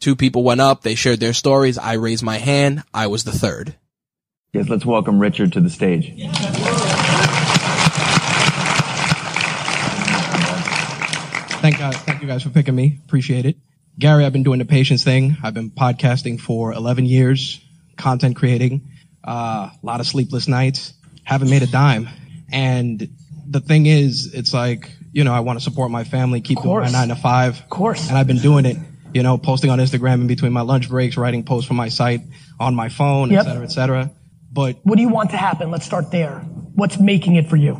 [0.00, 1.78] two people went up, they shared their stories.
[1.78, 2.84] I raised my hand.
[2.92, 3.76] I was the third.
[4.52, 6.12] Yes, let's welcome Richard to the stage.
[11.60, 13.00] Thank God, thank you guys for picking me.
[13.06, 13.56] Appreciate it.
[13.98, 15.36] Gary, I've been doing the patience thing.
[15.42, 17.60] I've been podcasting for 11 years,
[17.96, 18.90] content creating,
[19.24, 20.94] a lot of sleepless nights.
[21.24, 22.08] Haven't made a dime.
[22.52, 23.08] And
[23.48, 26.80] the thing is, it's like, you know, I want to support my family, keep doing
[26.80, 27.58] my nine to five.
[27.58, 28.08] Of course.
[28.08, 28.76] And I've been doing it,
[29.14, 32.20] you know, posting on Instagram in between my lunch breaks, writing posts for my site
[32.60, 33.46] on my phone, yep.
[33.46, 34.10] et cetera, et cetera.
[34.52, 35.70] But what do you want to happen?
[35.70, 36.40] Let's start there.
[36.74, 37.78] What's making it for you?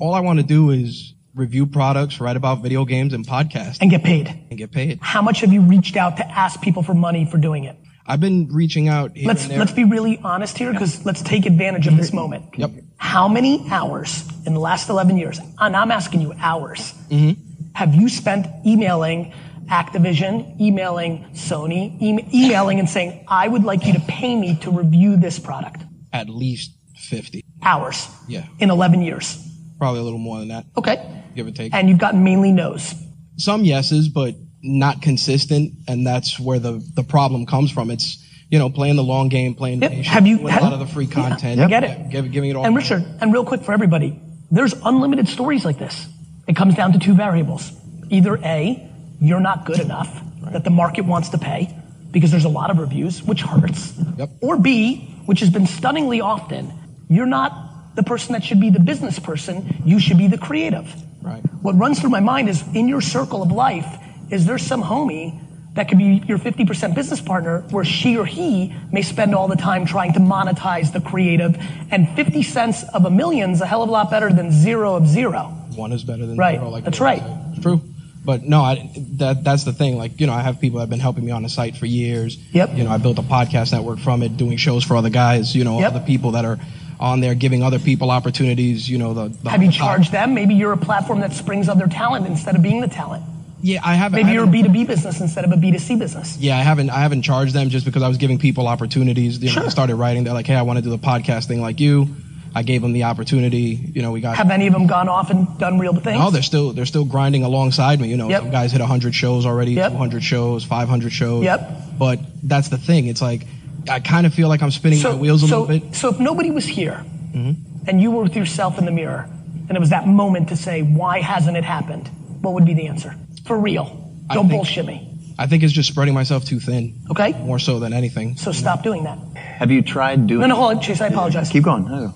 [0.00, 3.78] All I want to do is review products, write about video games and podcasts.
[3.80, 4.28] And get paid.
[4.28, 4.98] And get paid.
[5.00, 7.76] How much have you reached out to ask people for money for doing it?
[8.06, 9.12] I've been reaching out.
[9.22, 12.44] let's let's be really honest here, because let's take advantage of this moment.
[12.56, 12.70] Yep.
[12.96, 17.40] How many hours in the last 11 years, and I'm asking you hours, mm-hmm.
[17.74, 19.32] have you spent emailing
[19.66, 24.70] Activision, emailing Sony, e- emailing and saying, I would like you to pay me to
[24.70, 25.82] review this product?
[26.12, 28.08] At least 50 hours.
[28.28, 28.44] Yeah.
[28.58, 29.48] In 11 years.
[29.78, 30.66] Probably a little more than that.
[30.76, 31.74] Okay give or take.
[31.74, 32.94] And you've gotten mainly no's.
[33.36, 37.90] Some yeses, but not consistent, and that's where the the problem comes from.
[37.90, 39.92] It's you know playing the long game, playing yep.
[39.92, 41.58] have you had, a lot of the free content.
[41.58, 42.10] Yeah, I get it.
[42.10, 42.64] Give, giving it all.
[42.64, 44.20] And Richard, and real quick for everybody,
[44.50, 46.06] there's unlimited stories like this.
[46.46, 47.72] It comes down to two variables:
[48.10, 48.88] either a,
[49.20, 50.52] you're not good enough right.
[50.52, 51.74] that the market wants to pay
[52.10, 54.30] because there's a lot of reviews, which hurts, yep.
[54.40, 56.72] or b, which has been stunningly often,
[57.08, 59.82] you're not the person that should be the business person.
[59.84, 60.94] You should be the creative.
[61.22, 61.42] Right.
[61.62, 63.86] What runs through my mind is in your circle of life,
[64.32, 65.38] is there some homie
[65.74, 69.56] that could be your 50% business partner where she or he may spend all the
[69.56, 71.56] time trying to monetize the creative
[71.90, 75.06] and 50 cents of a million's a hell of a lot better than zero of
[75.06, 75.44] zero.
[75.76, 76.58] One is better than Right.
[76.58, 76.68] zero.
[76.70, 77.22] Like That's right.
[77.52, 77.80] It's true.
[78.24, 79.96] But no, I, that that's the thing.
[79.96, 81.86] Like you know, I have people that have been helping me on the site for
[81.86, 82.36] years.
[82.52, 82.76] Yep.
[82.76, 85.56] You know, I built a podcast network from it, doing shows for other guys.
[85.56, 85.94] You know, Yep.
[85.94, 86.58] other people that are
[87.00, 88.88] on there giving other people opportunities.
[88.88, 90.34] You know, the, the Have you charged them?
[90.34, 93.24] Maybe you're a platform that springs other talent instead of being the talent.
[93.62, 94.16] Yeah, I haven't.
[94.16, 96.36] Maybe I you're a haven't- B2B business instead of a B2C business.
[96.38, 96.90] Yeah, I haven't.
[96.90, 99.38] I haven't charged them just because I was giving people opportunities.
[99.38, 99.64] You know, Sure.
[99.64, 100.24] I started writing.
[100.24, 102.08] They're like, "Hey, I want to do the podcast thing like you."
[102.54, 103.80] I gave them the opportunity.
[103.94, 104.36] You know, we got.
[104.36, 106.18] Have any of them gone off and done real things?
[106.18, 108.08] No, they're still they're still grinding alongside me.
[108.08, 108.42] You know, Yep.
[108.42, 109.92] some guys hit 100 shows already, Yep.
[109.92, 111.44] 200 shows, 500 shows.
[111.44, 111.98] Yep.
[111.98, 113.06] But that's the thing.
[113.06, 113.46] It's like
[113.88, 115.82] I kind of feel like I'm spinning my wheels a so, little bit.
[115.84, 115.94] Mm-hmm.
[115.94, 119.28] So if nobody was here and you were with yourself in the mirror
[119.68, 122.08] and it was that moment to say, why hasn't it happened?
[122.42, 123.14] What would be the answer?
[123.44, 123.84] For real.
[124.30, 125.08] Don't think- bullshit me.
[125.38, 127.32] I think it's just spreading myself too thin, Okay?
[127.32, 128.36] more so than anything.
[128.36, 129.18] So stop doing that.
[129.36, 130.40] Have you tried doing?
[130.42, 131.48] No, no, hold on, Chase, I apologize.
[131.48, 131.84] Keep going.
[131.86, 132.14] No.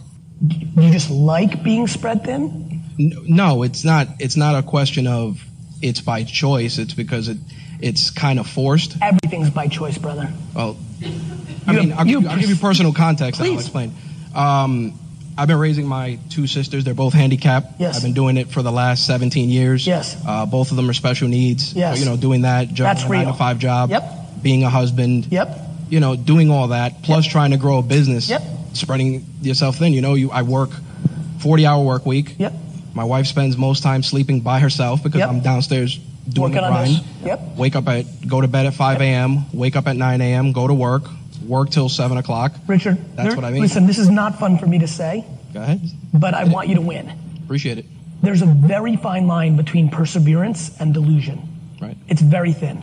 [0.77, 2.83] You just like being spread thin?
[2.99, 4.09] No, it's not.
[4.21, 5.43] It's not a question of
[5.83, 6.79] it's by choice.
[6.79, 7.39] It's because it
[7.81, 8.97] it's kind of forced.
[9.03, 10.31] Everything's by choice, brother.
[10.55, 10.77] Well,
[11.67, 13.41] I You mean, have- I'll, you give, I'll give you personal context.
[13.41, 13.63] and I'll Please.
[13.65, 13.95] explain.
[14.35, 14.99] Um,
[15.39, 16.85] I've been raising my two sisters.
[16.85, 17.79] They're both handicapped.
[17.79, 17.97] Yes.
[17.97, 19.87] I've been doing it for the last 17 years.
[19.87, 20.17] Yes.
[20.27, 21.73] Uh, both of them are special needs.
[21.73, 21.99] So, Yes.
[21.99, 23.91] you know, doing that, That's a nine to five job.
[23.91, 24.43] Yep.
[24.43, 25.27] Being a husband.
[25.31, 25.59] Yep.
[25.91, 28.29] You know, doing all that plus trying to grow a business.
[28.31, 28.43] Yep.
[28.73, 29.93] Spreading yourself thin.
[29.93, 30.71] You know, you I work
[31.41, 32.35] 40 hour work week.
[32.39, 32.53] Yep.
[32.95, 35.29] My wife spends most time sleeping by herself because Yep.
[35.29, 37.05] I'm downstairs doing Working the grind.
[37.25, 37.57] Yep.
[37.57, 40.67] Wake up at, go to bed at 5 a.m., wake up at 9 a.m., go
[40.67, 41.05] to work,
[41.49, 42.55] work till 7 o'clock.
[42.67, 43.63] Richard, That's there- what I mean.
[43.63, 45.81] listen, this is not fun for me to say, Go ahead.
[46.13, 47.13] but I want you to win.
[47.45, 47.87] Appreciate it.
[48.23, 51.41] There's a very fine line between perseverance and delusion.
[51.81, 51.97] Right.
[52.09, 52.83] It's very thin.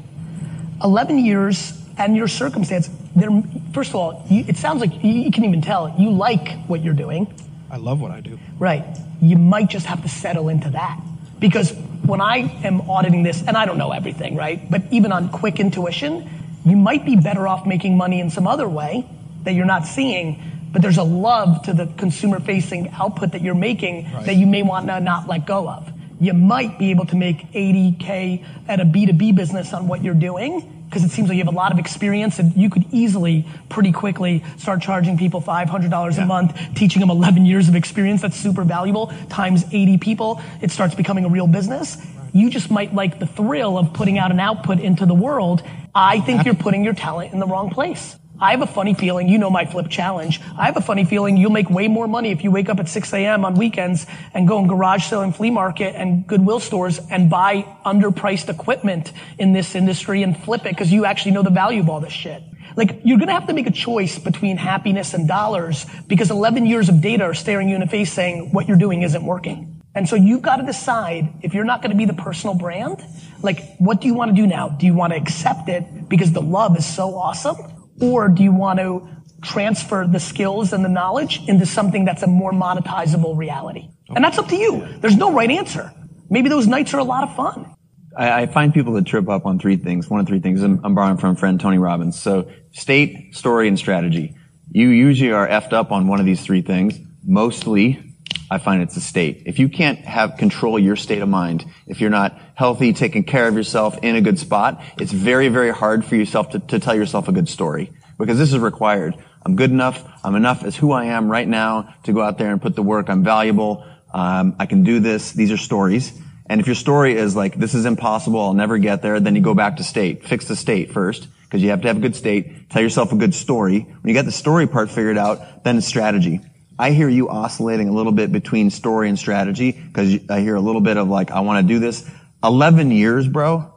[0.83, 3.29] 11 years and your circumstance, there,
[3.73, 6.83] first of all, you, it sounds like you, you can even tell you like what
[6.83, 7.31] you're doing.
[7.71, 8.37] I love what I do.
[8.59, 8.85] Right.
[9.21, 10.99] You might just have to settle into that.
[11.39, 11.71] Because
[12.05, 14.69] when I am auditing this, and I don't know everything, right?
[14.69, 16.29] But even on quick intuition,
[16.65, 19.07] you might be better off making money in some other way
[19.43, 20.41] that you're not seeing.
[20.71, 24.63] But there's a love to the consumer facing output that you're making that you may
[24.63, 25.91] want to not let go of.
[26.19, 30.83] You might be able to make 80K at a B2B business on what you're doing
[30.93, 33.91] because it seems like you have a lot of experience and you could easily, pretty
[33.91, 38.21] quickly, start charging people $500 a month, teaching them 11 years of experience.
[38.21, 39.11] That's super valuable.
[39.27, 41.97] Times 80 people, it starts becoming a real business.
[42.33, 45.61] You just might like the thrill of putting out an output into the world.
[45.93, 48.17] I think you're putting your talent in the wrong place.
[48.41, 50.41] I have a funny feeling, you know my flip challenge.
[50.57, 52.89] I have a funny feeling you'll make way more money if you wake up at
[52.89, 53.45] 6 a.m.
[53.45, 57.67] on weekends and go in garage sale and flea market and Goodwill stores and buy
[57.85, 61.89] underpriced equipment in this industry and flip it because you actually know the value of
[61.89, 62.41] all this shit.
[62.75, 66.89] Like, you're gonna have to make a choice between happiness and dollars because 11 years
[66.89, 69.72] of data are staring you in the face saying what you're doing isn't working.
[69.95, 73.03] And so you've got to decide if you're not going to be the personal brand,
[73.41, 74.69] like, what do you want to do now?
[74.69, 77.57] Do you want to accept it because the love is so awesome?
[78.01, 79.07] Or do you want to
[79.43, 83.89] transfer the skills and the knowledge into something that's a more monetizable reality?
[84.15, 84.87] And that's up to you.
[84.99, 85.91] There's no right answer.
[86.29, 87.75] Maybe those nights are a lot of fun.
[88.17, 90.09] I, I find people that trip up on three things.
[90.09, 90.61] One of three things.
[90.63, 92.19] I'm, I'm borrowing from a friend Tony Robbins.
[92.19, 94.35] So state, story, and strategy.
[94.71, 96.99] You usually are effed up on one of these three things.
[97.23, 98.12] Mostly,
[98.53, 99.43] I find it's the state.
[99.47, 103.47] If you can't have control your state of mind, if you're not healthy, taking care
[103.47, 106.95] of yourself in a good spot, it's very, very hard for yourself to, to tell
[106.95, 109.15] yourself a good story because this is required.
[109.43, 110.07] I'm good enough.
[110.23, 112.83] I'm enough as who I am right now to go out there and put the
[112.83, 113.09] work.
[113.09, 113.85] I'm valuable.
[114.13, 115.31] Um, I can do this.
[115.31, 116.13] These are stories.
[116.45, 119.41] And if your story is like, this is impossible, I'll never get there, then you
[119.41, 120.25] go back to state.
[120.25, 122.69] Fix the state first, because you have to have a good state.
[122.69, 123.79] Tell yourself a good story.
[123.79, 126.41] When you get the story part figured out, then it's strategy.
[126.83, 130.59] I hear you oscillating a little bit between story and strategy, because I hear a
[130.59, 132.05] little bit of like, I want to do this.
[132.43, 133.72] 11 years, bro,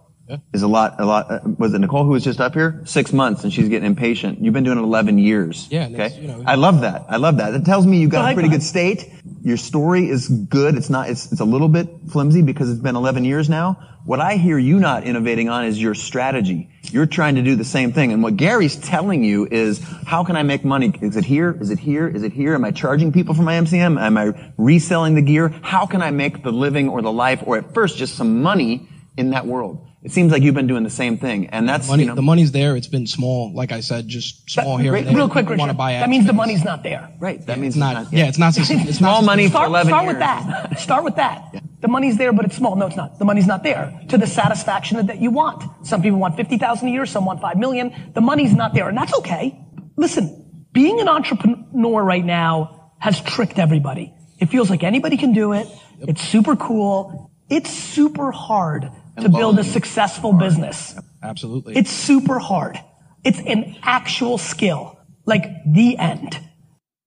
[0.53, 1.31] is a lot, a lot.
[1.31, 2.83] Uh, was it Nicole who was just up here?
[2.85, 4.41] Six months and she's getting impatient.
[4.41, 5.69] You've been doing it 11 years.
[5.71, 6.19] Yeah, Okay.
[6.21, 7.07] you know- I love that.
[7.09, 7.55] I love that.
[7.55, 9.09] It tells me you've got a pretty good state.
[9.43, 10.77] Your story is good.
[10.77, 13.79] It's not, it's, it's a little bit flimsy because it's been 11 years now.
[14.05, 16.71] What I hear you not innovating on is your strategy.
[16.93, 18.13] You're trying to do the same thing.
[18.13, 20.93] And what Gary's telling you is, how can I make money?
[21.01, 21.57] Is it here?
[21.61, 22.07] Is it here?
[22.07, 22.55] Is it here?
[22.55, 24.01] Am I charging people for my MCM?
[24.01, 25.49] Am I reselling the gear?
[25.63, 28.89] How can I make the living or the life or at first just some money
[29.17, 29.85] in that world?
[30.03, 31.47] It seems like you've been doing the same thing.
[31.49, 32.77] And that's, Money, you know, the money's there.
[32.77, 34.93] It's been small, like I said, just small here.
[34.93, 35.17] great- and.
[35.17, 35.79] Real quick, People wanna Richard.
[35.79, 37.11] buy That means the money's not there.
[37.19, 37.45] right.
[37.47, 38.13] That means It's not.
[38.13, 38.57] Yeah, it's not.
[38.59, 40.13] It's Small not money for Start, 11 start years.
[40.15, 40.79] with that.
[40.79, 41.55] Start with that.
[41.81, 42.77] The money's there, but it's small.
[42.77, 43.19] No, it's not.
[43.19, 45.65] The money's not there to the satisfaction that you want.
[45.87, 47.93] Some people want 50,000 a year, some want 5 million.
[48.15, 49.59] The money's not there, and that's okay.
[49.97, 54.15] Listen, being an entrepreneur right now has tricked everybody.
[54.39, 55.67] It feels like anybody can do it.
[56.01, 57.31] It's super cool.
[57.49, 58.91] It's super hard
[59.21, 60.95] to build a successful business.
[61.23, 61.77] Absolutely.
[61.77, 62.79] It's super hard.
[63.25, 64.99] It's an actual skill.
[65.25, 66.39] Like the end.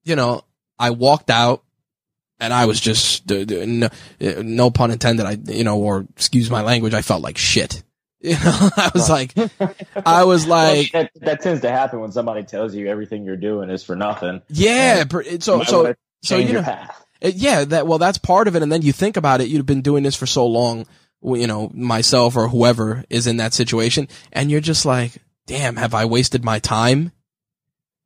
[0.03, 0.43] You know,
[0.78, 1.64] I walked out
[2.39, 3.89] and I was just, no,
[4.20, 5.26] no pun intended.
[5.26, 6.93] I, you know, or excuse my language.
[6.93, 7.84] I felt like shit.
[8.22, 9.34] You know, I was like,
[10.05, 13.70] I was like, that, that tends to happen when somebody tells you everything you're doing
[13.70, 14.41] is for nothing.
[14.49, 15.05] yeah.
[15.05, 17.05] per- So, so, so, Change you your know, path.
[17.24, 18.62] Uh, yeah, that well, that's part of it.
[18.62, 19.47] And then you think about it.
[19.47, 20.86] You've been doing this for so long.
[21.22, 25.13] You know, myself or whoever is in that situation, and you're just like,
[25.47, 27.11] damn, have I wasted my time?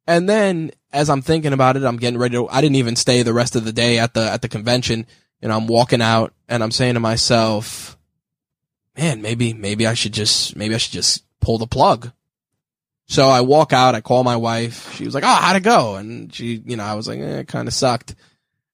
[0.08, 2.50] And then as I'm thinking about it, I'm getting ready to.
[2.50, 5.06] I didn't even stay the rest of the day at the at the convention.
[5.42, 7.98] And I'm walking out, and I'm saying to myself,
[8.98, 12.12] man, maybe maybe I should just maybe I should just pull the plug.
[13.08, 13.96] So I walk out.
[13.96, 14.94] I call my wife.
[14.96, 17.40] She was like, "Oh, how'd it go?" And she, you know, I was like, eh,
[17.40, 18.16] "It kind of sucked."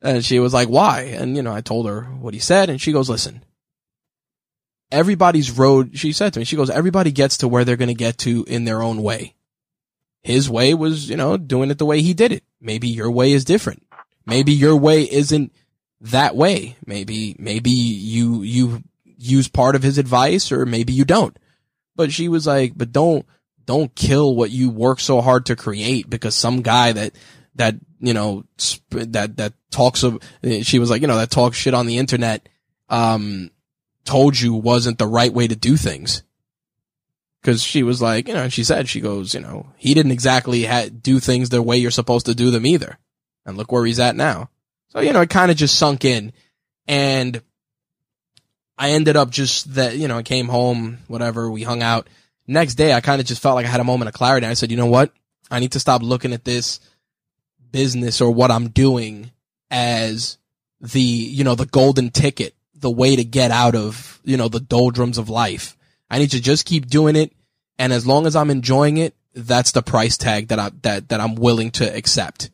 [0.02, 1.02] And she was like, why?
[1.02, 3.44] And, you know, I told her what he said and she goes, listen,
[4.92, 7.94] everybody's road, she said to me, she goes, everybody gets to where they're going to
[7.94, 9.36] get to in their own way.
[10.22, 12.44] His way was, you know, doing it the way he did it.
[12.60, 13.86] Maybe your way is different.
[14.26, 15.54] Maybe your way isn't
[16.02, 16.76] that way.
[16.86, 21.38] Maybe, maybe you, you use part of his advice or maybe you don't.
[21.96, 23.26] But she was like, but don't,
[23.66, 27.14] don't kill what you work so hard to create because some guy that,
[27.56, 28.44] that, you know,
[28.90, 30.20] that, that talks of,
[30.62, 32.48] she was like, you know, that talks shit on the internet,
[32.90, 33.52] um,
[34.06, 36.24] told you wasn't the right way to do things.
[37.42, 40.12] Cause she was like, you know, and she said, she goes, you know, he didn't
[40.12, 42.98] exactly ha- do things the way you're supposed to do them either.
[43.46, 44.50] And look where he's at now.
[44.90, 46.34] So, you know, it kind of just sunk in
[46.86, 47.42] and
[48.80, 52.08] I ended up just that, you know, I came home, whatever, we hung out.
[52.48, 54.48] Next day, I kind of just felt like I had a moment of clarity.
[54.48, 55.12] I said, you know what?
[55.52, 56.80] I need to stop looking at this
[57.72, 59.32] business or what I'm doing
[59.70, 60.38] as
[60.80, 64.60] the, you know, the golden ticket, the way to get out of, you know, the
[64.60, 65.78] doldrums of life.
[66.10, 67.34] I need to just keep doing it.
[67.78, 71.20] And as long as I'm enjoying it, that's the price tag that I, that, that
[71.20, 72.50] I'm willing to accept.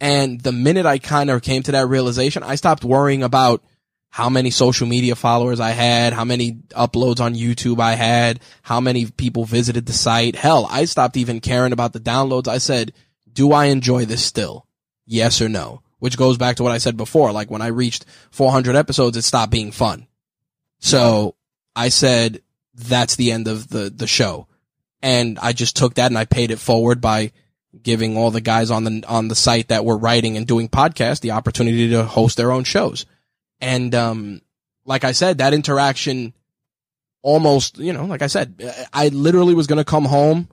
[0.00, 3.62] And the minute I kind of came to that realization, I stopped worrying about
[4.10, 8.80] how many social media followers I had, how many uploads on YouTube I had, how
[8.80, 10.34] many people visited the site.
[10.34, 12.48] Hell, I stopped even caring about the downloads.
[12.48, 12.92] I said,
[13.30, 14.66] do I enjoy this still?
[15.04, 15.82] Yes or no?
[15.98, 17.32] Which goes back to what I said before.
[17.32, 20.06] Like when I reached 400 episodes, it stopped being fun.
[20.78, 21.34] So
[21.74, 22.42] I said,
[22.74, 24.46] that's the end of the, the show.
[25.02, 27.32] And I just took that and I paid it forward by
[27.82, 31.20] giving all the guys on the, on the site that were writing and doing podcasts
[31.20, 33.06] the opportunity to host their own shows.
[33.60, 34.40] And, um,
[34.84, 36.32] like I said, that interaction
[37.22, 40.48] almost, you know, like I said, I literally was going to come home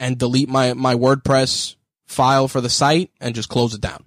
[0.00, 1.76] and delete my, my WordPress
[2.06, 4.04] file for the site and just close it down.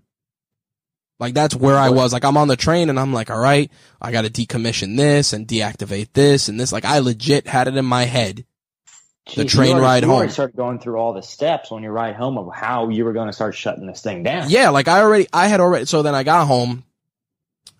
[1.21, 2.11] Like that's where I was.
[2.11, 5.33] Like I'm on the train and I'm like, all right, I got to decommission this
[5.33, 6.71] and deactivate this and this.
[6.73, 8.43] Like I legit had it in my head.
[9.35, 10.23] The You train already- ride home.
[10.23, 13.13] you started going through all the steps on your ride home of how you were
[13.13, 14.49] going to start shutting this thing down.
[14.49, 16.83] Yeah, like I already, I had already, so then I got home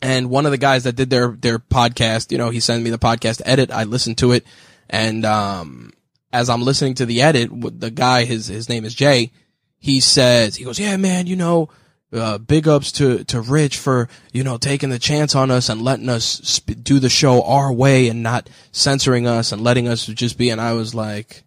[0.03, 2.91] and one of the guys that did their, their podcast, you know, he sent me
[2.91, 3.71] the podcast edit.
[3.71, 4.45] I listened to it.
[4.87, 5.93] And, um,
[6.31, 9.31] as I'm listening to the edit, the guy, his, his name is Jay.
[9.79, 11.69] He says, he goes, yeah, man, you know,
[12.13, 15.81] uh, big ups to, to Rich for, you know, taking the chance on us and
[15.81, 20.05] letting us sp- do the show our way and not censoring us and letting us
[20.05, 20.49] just be.
[20.49, 21.43] And I was like,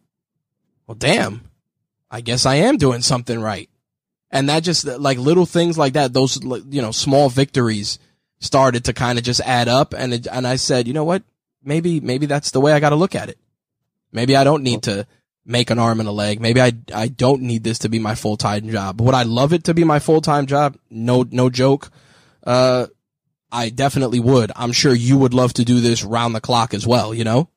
[0.87, 1.43] well, damn,
[2.11, 3.69] I guess I am doing something right.
[4.31, 7.99] And that just like little things like that, those, you know, small victories
[8.41, 9.95] started to kind of just add up.
[9.95, 11.23] And it, and I said, you know what?
[11.63, 13.39] Maybe, maybe that's the way I got to look at it.
[14.13, 15.07] Maybe I don't need to
[15.47, 16.41] make an arm and a leg.
[16.41, 19.01] Maybe I, I don't need this to be my full-time job.
[19.01, 20.77] Would I love it to be my full-time job?
[20.91, 21.91] No, no joke.
[22.47, 22.87] Uh,
[23.53, 24.53] I definitely would.
[24.57, 27.49] I'm sure you would love to do this round the clock as well, you know?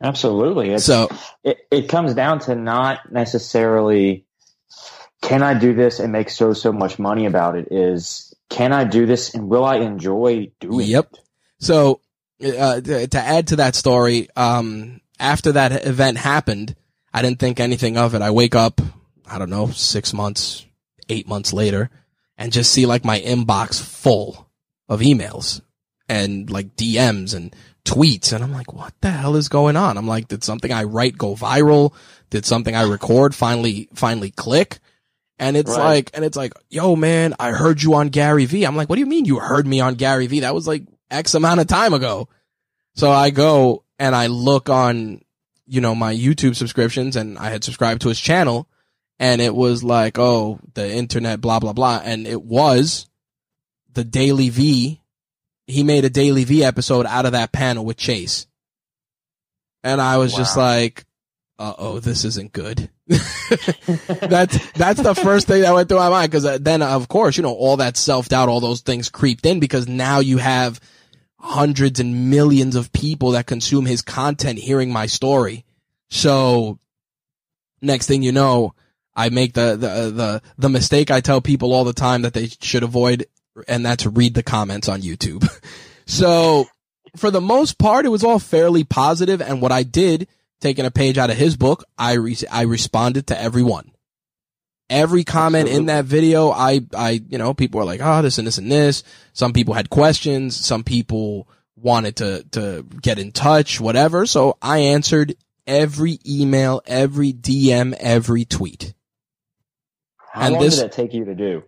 [0.00, 0.70] Absolutely.
[0.70, 1.08] It's, So,
[1.42, 4.24] it, it comes down to not necessarily
[5.20, 8.84] can I do this and make so so much money about it is can I
[8.84, 11.08] do this and will I enjoy doing Yep.
[11.12, 11.16] it?
[11.16, 11.24] Yep.
[11.58, 12.00] So,
[12.44, 16.74] uh, to to add to that story, um, after that event happened,
[17.12, 18.22] I didn't think anything of it.
[18.22, 18.80] I wake up,
[19.26, 20.64] I don't know, six months,
[21.08, 21.90] eight months later,
[22.36, 24.48] and just see like my inbox full
[24.88, 25.60] of emails
[26.08, 27.54] and like DMs and
[27.84, 28.32] tweets.
[28.32, 29.96] And I'm like, what the hell is going on?
[29.98, 31.92] I'm like, did something I write go viral?
[32.30, 34.78] Did something I record finally, finally click?
[35.38, 35.84] And it's Right.
[35.84, 38.64] like, and it's like, yo, man, I heard you on Gary Vee.
[38.64, 40.40] I'm like, what do you mean you heard me on Gary Vee?
[40.40, 42.28] That was like X amount of time ago.
[42.96, 45.22] So I go and I look on,
[45.66, 48.68] you know, my YouTube subscriptions and I had subscribed to his channel
[49.18, 52.00] and it was like, oh, the internet, blah, blah, blah.
[52.04, 53.08] And it was
[53.92, 55.00] the Daily V.
[55.66, 58.46] He made a Daily V episode out of that panel with Chase.
[59.82, 61.04] And I was just like,
[61.58, 62.88] uh oh, this isn't good.
[63.08, 66.30] that's, that's the first thing that went through my mind.
[66.30, 69.44] Cause uh, then of course, you know, all that self doubt, all those things creeped
[69.44, 70.80] in because now you have
[71.40, 75.64] hundreds and millions of people that consume his content hearing my story.
[76.10, 76.78] So
[77.80, 78.74] next thing you know,
[79.14, 82.48] I make the, the, the, the mistake I tell people all the time that they
[82.60, 83.26] should avoid,
[83.66, 85.48] and that's read the comments on YouTube.
[86.06, 86.66] so
[87.16, 90.28] for the most part, it was all fairly positive, And what I did,
[90.60, 93.92] taking a page out of his book, I, re- I responded to everyone.
[94.90, 98.46] Every comment in that video, I, I, you know, people were like, oh, this and
[98.46, 99.02] this and this.
[99.34, 100.56] Some people had questions.
[100.56, 104.24] Some people wanted to, to get in touch, whatever.
[104.24, 105.34] So I answered
[105.66, 108.94] every email, every DM, every tweet.
[110.32, 111.64] How And long this- did it take you to do?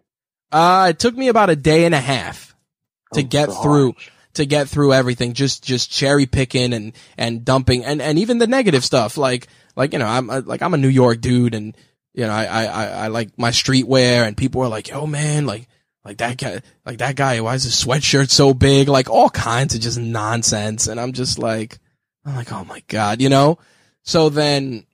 [0.52, 2.56] Uh, it took me about a day and a half
[3.14, 3.62] to Oh, get gosh.
[3.62, 3.94] through
[4.34, 5.32] to get through everything.
[5.32, 9.16] Just just cherry picking and and dumping and and even the negative stuff.
[9.16, 9.46] Like
[9.76, 11.76] like you know I'm like I'm a New York dude and
[12.14, 15.46] you know I I I, I like my streetwear and people are like oh man
[15.46, 15.68] like
[16.04, 19.74] like that guy like that guy why is his sweatshirt so big like all kinds
[19.74, 21.78] of just nonsense and I'm just like
[22.24, 23.58] I'm like oh my god you know
[24.02, 24.86] so then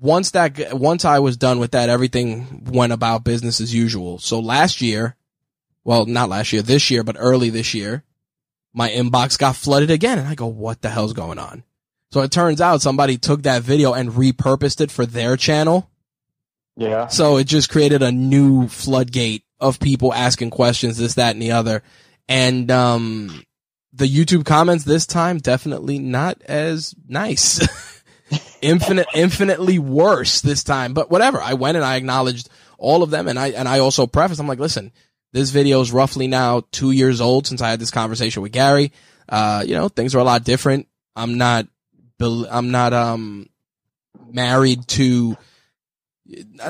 [0.00, 4.18] once that once I was done with that, everything went about business as usual.
[4.18, 5.16] So last year,
[5.84, 8.04] well, not last year, this year, but early this year,
[8.72, 11.64] my inbox got flooded again, and I go, "What the hell's going on?"
[12.10, 15.90] So it turns out somebody took that video and repurposed it for their channel.
[16.76, 17.08] Yeah.
[17.08, 21.52] So it just created a new floodgate of people asking questions, this, that, and the
[21.52, 21.82] other.
[22.28, 23.42] And um,
[23.92, 27.66] the YouTube comments this time definitely not as nice.
[28.60, 30.92] Infinite, infinitely worse this time.
[30.92, 31.40] But whatever.
[31.40, 34.40] I went and I acknowledged all of them, and I and I also prefaced.
[34.40, 34.92] I'm like, listen,
[35.32, 38.92] this video is roughly now two years old since I had this conversation with Gary.
[39.28, 40.88] Uh, you know, things are a lot different.
[41.14, 41.66] I'm not,
[42.20, 43.48] I'm not um
[44.30, 45.36] married to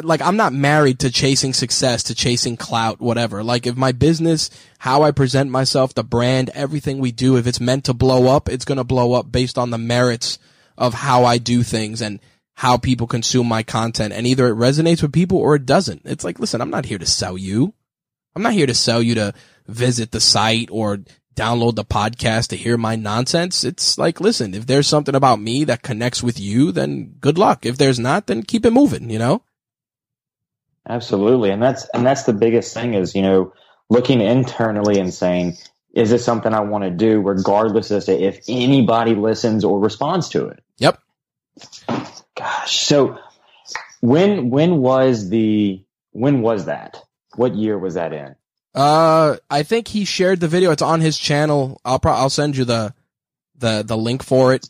[0.03, 3.42] like I'm not married to chasing success, to chasing clout, whatever.
[3.42, 7.61] Like if my business, how I present myself, the brand, everything we do, if it's
[7.61, 10.38] meant to blow up, it's going to blow up based on the merits
[10.76, 12.20] of how I do things and
[12.55, 14.12] how people consume my content.
[14.12, 16.03] And either it resonates with people or it doesn't.
[16.05, 17.74] It's like, listen, I'm not here to sell you.
[18.36, 19.34] I'm not here to sell you to
[19.66, 21.01] visit the site or
[21.39, 23.62] download the podcast to hear my nonsense.
[23.62, 27.64] It's like, listen, if there's something about me that connects with you, then good luck.
[27.64, 29.43] If there's not, then keep it moving, you know?
[30.89, 31.51] Absolutely.
[31.51, 33.53] And that's and that's the biggest thing is, you know,
[33.91, 35.57] looking internally and saying,
[35.93, 40.30] is this something I want to do regardless as to if anybody listens or responds
[40.30, 40.62] to it?
[40.78, 40.99] Yep.
[42.34, 42.80] Gosh.
[42.86, 43.18] So
[44.01, 47.03] when when was the when was that?
[47.36, 48.34] What year was that in?
[48.75, 50.71] Uh, I think he shared the video.
[50.71, 51.81] It's on his channel.
[51.85, 52.95] I'll pro- I'll send you the,
[53.57, 54.69] the, the link for it.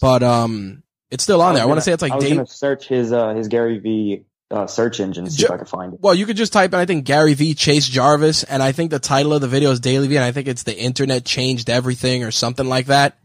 [0.00, 1.62] But, um, it's still on there.
[1.62, 2.36] I want to say it's like I was Dave.
[2.36, 5.68] gonna search his uh his Gary Vee uh, search engine see Ju- if I could
[5.68, 6.00] find it.
[6.00, 7.52] Well, you could just type in, I think, Gary Vee.
[7.52, 10.32] Chase Jarvis, and I think the title of the video is Daily V, and I
[10.32, 13.18] think it's The Internet Changed Everything or something like that.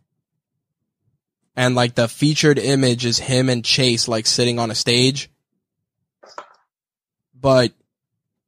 [1.55, 5.29] And like the featured image is him and Chase like sitting on a stage.
[7.33, 7.71] But,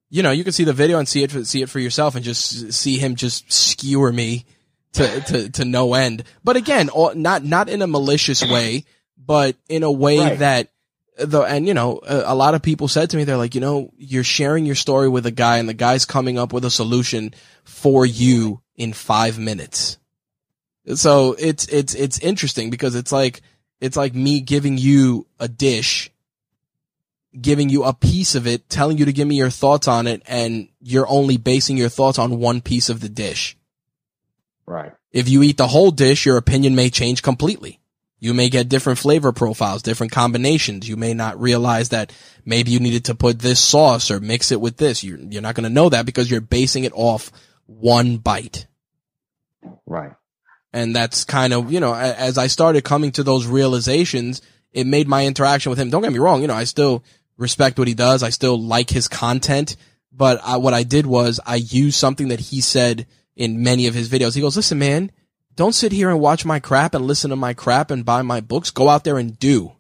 [0.10, 2.16] you know, you can see the video and see it, for, see it for yourself
[2.16, 4.46] and just see him just skewer me
[4.94, 6.24] to, to, to no end.
[6.44, 8.86] But again, all, not, not in a malicious way,
[9.18, 10.40] but in a way Right.
[10.40, 10.70] that
[11.18, 13.62] the and you know a, a lot of people said to me they're like you
[13.62, 16.72] know you're sharing your story with a guy and the guy's coming up with a
[16.72, 17.34] solution
[17.66, 19.98] for you in 5 minutes
[20.96, 23.42] so it's it's it's interesting because it's like
[23.82, 26.10] it's like me giving you a dish
[27.40, 30.22] giving you a piece of it telling you to give me your thoughts on it
[30.28, 33.56] and you're only basing your thoughts on one piece of the dish
[34.66, 34.94] Right.
[35.12, 37.80] if you eat the whole dish, your opinion may change completely.
[38.20, 40.90] You may get different flavor profiles, different combinations.
[40.90, 42.12] You may not realize that
[42.46, 45.04] maybe you needed to put this sauce or mix it with this.
[45.04, 47.32] You're, you're not going to know that because you're basing it off
[47.66, 48.68] one bite.
[49.86, 50.12] Right.
[50.74, 55.08] And that's kind of, you know, as I started coming to those realizations, it made
[55.08, 55.90] my interaction with him.
[55.90, 56.42] Don't get me wrong.
[56.42, 57.04] You know, I still
[57.40, 58.22] respect what he does.
[58.22, 59.76] I still like his content.
[60.12, 63.94] But I, what I did was I used something that he said in many of
[63.94, 64.36] his videos.
[64.36, 65.12] He goes, listen, man,
[65.56, 68.42] don't sit here and watch my crap and listen to my crap and buy my
[68.42, 68.72] books.
[68.72, 69.72] Go out there and do.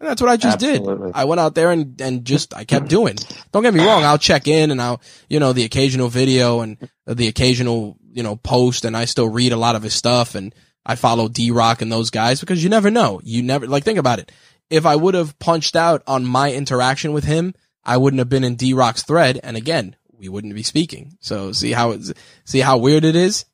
[0.00, 1.08] And that's what I just Absolutely.
[1.08, 1.16] did.
[1.16, 3.16] I went out there and, and just, I kept doing.
[3.50, 4.04] Don't get me wrong.
[4.04, 8.36] I'll check in and I'll, you know, the occasional video and the occasional, you know,
[8.36, 10.54] post and I still read a lot of his stuff and
[10.86, 13.20] I follow D-Rock and those guys because you never know.
[13.24, 14.30] You never, like, think about it.
[14.70, 17.54] If I would have punched out on my interaction with him,
[17.84, 19.40] I wouldn't have been in D-Rock's thread.
[19.42, 21.16] And again, we wouldn't be speaking.
[21.20, 22.12] So see how it's,
[22.44, 23.46] see how weird it is?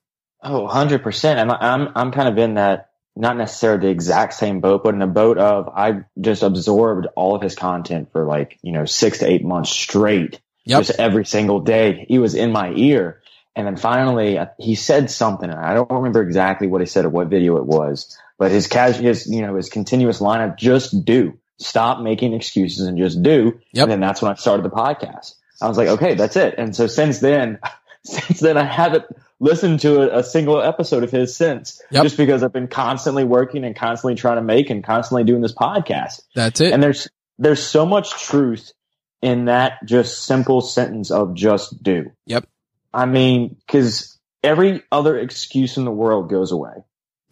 [0.43, 1.37] Oh, 100%.
[1.37, 5.03] And I'm, I'm kind of in that, not necessarily the exact same boat, but in
[5.03, 9.19] a boat of I just absorbed all of his content for like, you know, six
[9.19, 10.41] to eight months straight.
[10.67, 10.85] Yep.
[10.85, 12.07] Just every single day.
[12.09, 13.23] He was in my ear.
[13.55, 15.49] And then finally uh, he said something.
[15.49, 18.67] and I don't remember exactly what he said or what video it was, but his
[18.67, 23.59] casual, his, you know, his continuous lineup, just do, stop making excuses and just do.
[23.73, 23.85] Yep.
[23.85, 25.37] And then that's when I started the podcast.
[25.63, 26.57] I was like, okay, that's it.
[26.59, 27.59] And so since then,
[28.05, 29.07] since then I haven't
[29.41, 32.03] listened to a, a single episode of his since Yep.
[32.03, 35.55] just because I've been constantly working and constantly trying to make and constantly doing this
[35.55, 36.21] podcast.
[36.35, 36.75] That's it.
[36.75, 38.75] And there's, there's so much truth
[39.23, 42.13] in that just simple sentence of just do.
[42.27, 42.47] Yep.
[42.93, 46.85] I mean, cause every other excuse in the world goes away.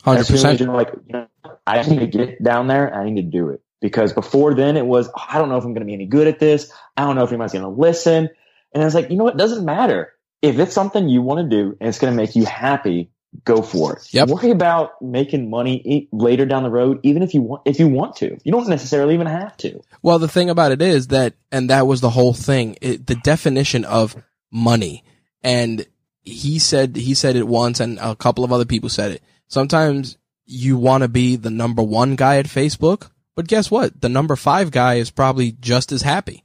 [0.03, 0.61] Hundred percent.
[0.61, 1.27] like, you know,
[1.67, 2.93] I just need to get down there.
[2.95, 5.65] I need to do it because before then it was, oh, I don't know if
[5.65, 6.73] I'm going to be any good at this.
[6.97, 8.29] I don't know if anybody's going to listen.
[8.75, 9.35] And it's like, you know what?
[9.35, 10.13] It doesn't matter.
[10.41, 13.11] If it's something you want to do and it's going to make you happy,
[13.45, 14.13] go for it.
[14.13, 14.29] Yep.
[14.29, 18.17] Worry about making money later down the road, even if you want, if you want
[18.17, 18.37] to.
[18.45, 19.81] You don't necessarily even have to.
[20.03, 23.15] Well, the thing about it is that, and that was the whole thing, it, the
[23.17, 24.17] definition of
[24.51, 25.05] money.
[25.43, 25.87] And
[26.23, 29.23] he said, he said it once and a couple of other people said it.
[29.53, 34.01] Sometimes you want to be the number one guy at Facebook, but guess what?
[34.01, 36.43] The number five guy is probably just as happy.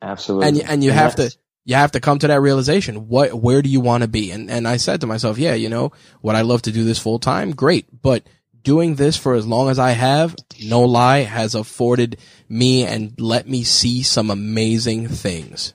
[0.00, 0.46] Absolutely.
[0.46, 3.08] And, and you have to, you have to come to that realization.
[3.08, 4.30] What, where do you want to be?
[4.30, 5.90] And, and I said to myself, yeah, you know,
[6.22, 7.50] would I love to do this full time?
[7.50, 8.00] Great.
[8.00, 8.22] But
[8.62, 13.48] doing this for as long as I have, no lie, has afforded me and let
[13.48, 15.74] me see some amazing things.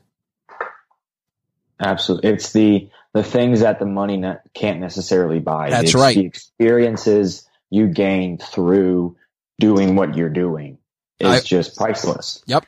[1.81, 2.29] Absolutely.
[2.29, 5.69] It's the, the things that the money ne- can't necessarily buy.
[5.69, 6.15] That's it's right.
[6.15, 9.15] The experiences you gain through
[9.57, 10.77] doing what you're doing
[11.19, 12.43] is I- just priceless.
[12.45, 12.65] Yep.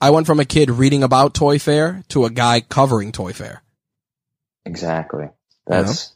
[0.00, 3.62] I went from a kid reading about Toy Fair to a guy covering Toy Fair.
[4.66, 5.30] Exactly.
[5.66, 6.14] That's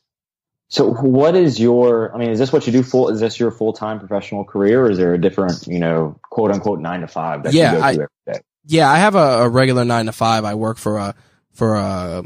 [0.69, 0.93] so.
[0.93, 2.15] What is your?
[2.15, 2.83] I mean, is this what you do?
[2.83, 3.09] Full?
[3.09, 6.51] Is this your full time professional career, or is there a different, you know, quote
[6.53, 8.41] unquote nine to five that Yeah, you go I- to every day?
[8.67, 10.45] Yeah, I have a, a regular nine to five.
[10.45, 11.15] I work for a,
[11.53, 12.23] for a,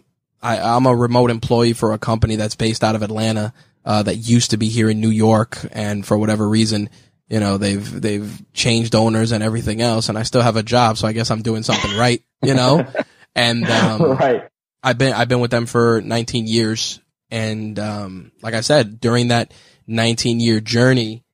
[0.46, 3.52] I, I'm a remote employee for a company that's based out of Atlanta,
[3.84, 5.58] uh, that used to be here in New York.
[5.72, 6.90] And for whatever reason,
[7.28, 10.08] you know, they've, they've changed owners and everything else.
[10.08, 10.98] And I still have a job.
[10.98, 12.86] So I guess I'm doing something right, you know?
[13.38, 14.48] And, um, right.
[14.86, 19.28] I've been I've been with them for 19 years, and um, like I said, during
[19.28, 19.52] that
[19.88, 21.24] 19 year journey,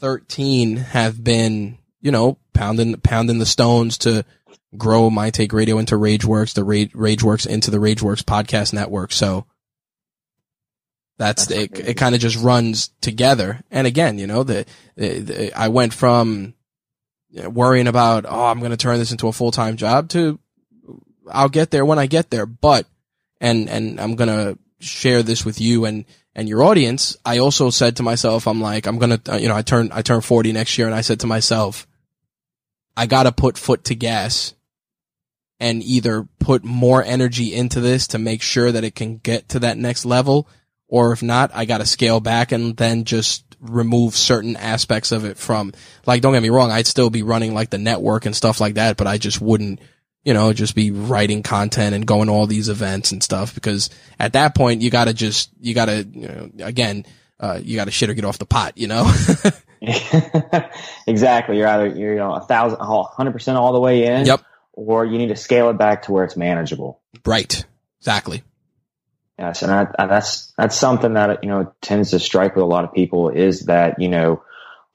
[0.00, 4.24] 13 have been you know pounding pounding the stones to
[4.76, 9.12] grow My Take Radio into RageWorks, the Rage, RageWorks into the RageWorks podcast network.
[9.12, 9.46] So
[11.18, 11.88] that's, That's it.
[11.88, 13.62] It kind of just runs together.
[13.70, 16.54] And again, you know, the, the, the I went from
[17.32, 20.38] worrying about oh I'm going to turn this into a full time job to
[21.30, 22.46] I'll get there when I get there.
[22.46, 22.86] But
[23.40, 26.04] and and I'm gonna share this with you and
[26.34, 27.16] and your audience.
[27.24, 30.02] I also said to myself, I'm like, I'm gonna, uh, you know, I turn I
[30.02, 31.86] turn 40 next year, and I said to myself,
[32.96, 34.54] I gotta put foot to gas
[35.58, 39.60] and either put more energy into this to make sure that it can get to
[39.60, 40.48] that next level,
[40.88, 45.38] or if not, I gotta scale back and then just remove certain aspects of it
[45.38, 45.72] from
[46.04, 48.74] like don't get me wrong i'd still be running like the network and stuff like
[48.74, 49.80] that but i just wouldn't
[50.26, 54.32] you know, just be writing content and going all these events and stuff because at
[54.32, 57.06] that point you gotta just, you gotta, you know, again,
[57.40, 59.04] uh, you gotta shit or get off the pot, you know?
[61.06, 61.58] exactly.
[61.58, 64.40] You're either you're you know a thousand, hundred percent all the way in, Yep.
[64.72, 67.00] or you need to scale it back to where it's manageable.
[67.24, 67.64] right.
[68.00, 68.42] Exactly.
[69.38, 72.66] Yes, and, I, and that's that's something that you know tends to strike with a
[72.66, 74.42] lot of people is that you know,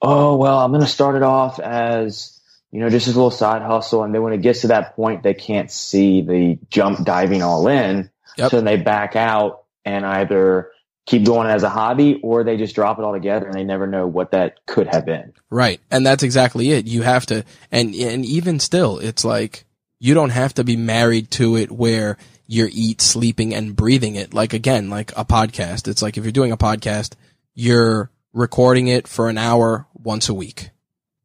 [0.00, 2.40] oh well, I'm going to start it off as
[2.72, 4.96] you know just as a little side hustle, and then when it gets to that
[4.96, 8.50] point, they can't see the jump diving all in, Yep.
[8.50, 10.70] so then they back out and either
[11.06, 13.86] keep going as a hobby or they just drop it all together and they never
[13.86, 15.32] know what that could have been.
[15.50, 15.80] Right.
[15.90, 16.86] And that's exactly it.
[16.86, 19.64] You have to, and, and even still, it's like,
[19.98, 24.34] you don't have to be married to it where you're eat, sleeping and breathing it.
[24.34, 25.88] Like again, like a podcast.
[25.88, 27.14] It's like if you're doing a podcast,
[27.54, 30.70] you're recording it for an hour once a week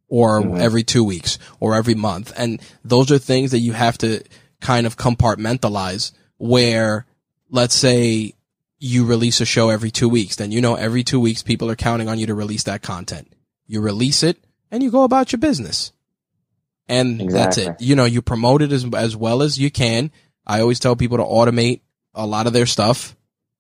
[0.10, 0.60] or Mhm.
[0.60, 2.32] every two weeks or every month.
[2.38, 4.24] And those are things that you have to
[4.62, 7.06] kind of compartmentalize where
[7.50, 8.34] let's say
[8.80, 11.76] you release a show every two weeks, then you know every two weeks people are
[11.76, 13.32] counting on you to release that content.
[13.66, 14.38] You release it,
[14.72, 15.92] and you go about your business.
[16.90, 17.82] And that's it.
[17.82, 20.12] You know, you promote it as, as well as you can.
[20.46, 21.82] I always tell people to automate
[22.14, 23.16] a lot of their stuff.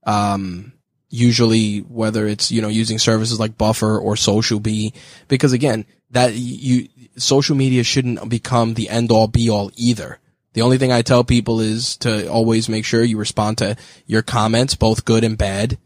[0.05, 0.73] Um,
[1.09, 4.93] usually whether it's, you know, using services like Buffer or Social Bee,
[5.27, 6.87] because again, that you,
[7.17, 10.19] social media shouldn't become the end all be all either.
[10.57, 13.77] The only thing I tell people is to always make sure you respond to
[14.07, 15.77] your comments, both good and bad,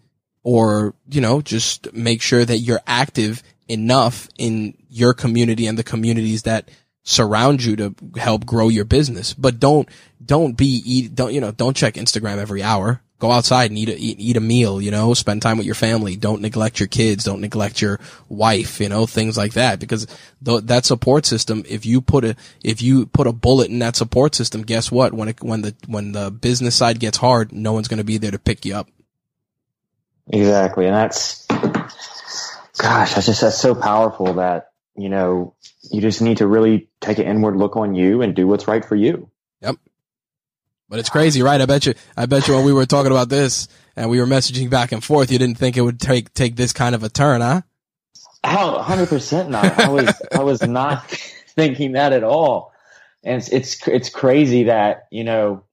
[0.43, 5.83] or, you know, just make sure that you're active enough in your community and the
[5.83, 6.71] communities that
[7.03, 9.33] surround you to help grow your business.
[9.33, 9.89] But don't,
[10.25, 13.01] don't be, don't, you know, don't check Instagram every hour.
[13.21, 15.75] Go outside and eat a, eat, eat a meal, you know, spend time with your
[15.75, 16.15] family.
[16.15, 17.23] Don't neglect your kids.
[17.23, 17.99] Don't neglect your
[18.29, 19.79] wife, you know, things like that.
[19.79, 20.07] Because
[20.43, 23.95] th- that support system, if you put a, if you put a bullet in that
[23.95, 25.13] support system, guess what?
[25.13, 28.17] When it, when the, when the business side gets hard, no one's going to be
[28.17, 28.89] there to pick you up.
[30.27, 30.87] Exactly.
[30.87, 35.53] And that's, gosh, that's just, that's so powerful that, you know,
[35.91, 38.83] you just need to really take an inward look on you and do what's right
[38.83, 39.29] for you.
[40.91, 41.61] But it's crazy, right?
[41.61, 44.25] I bet you, I bet you when we were talking about this and we were
[44.25, 47.07] messaging back and forth, you didn't think it would take, take this kind of a
[47.07, 47.61] turn, huh?
[48.43, 49.79] How, 100% not.
[49.79, 51.09] I was, I was not
[51.55, 52.73] thinking that at all.
[53.23, 55.63] And it's, it's, it's crazy that, you know,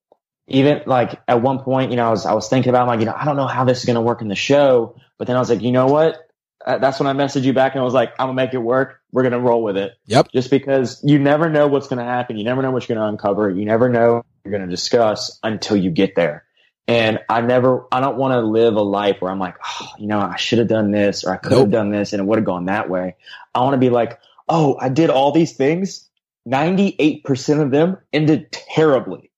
[0.47, 3.07] even like at one point, you know, I was, I was thinking about like, you
[3.07, 5.35] know, I don't know how this is going to work in the show, but then
[5.35, 6.28] I was like, you know what?
[6.77, 9.01] That's when I messaged you back and I was like, I'm gonna make it work.
[9.11, 9.95] We're to roll with it.
[10.07, 10.33] Yep.
[10.33, 12.37] Just because you never know what's to happen.
[12.37, 13.49] You never know what you're to uncover.
[13.49, 16.45] You never know what you're to discuss until you get there.
[16.87, 20.07] And I never, I don't want to live a life where I'm like, oh, you
[20.07, 21.71] know, I should have done this or I could have Nope.
[21.71, 23.17] done this and it would have gone that way.
[23.55, 26.09] I want to be like, oh, I did all these things.
[26.49, 29.31] 98% of them ended terribly,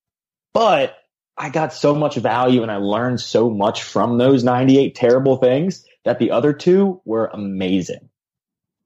[0.53, 0.95] but
[1.37, 5.85] I got so much value and I learned so much from those 98 terrible things
[6.03, 8.09] that the other two were amazing.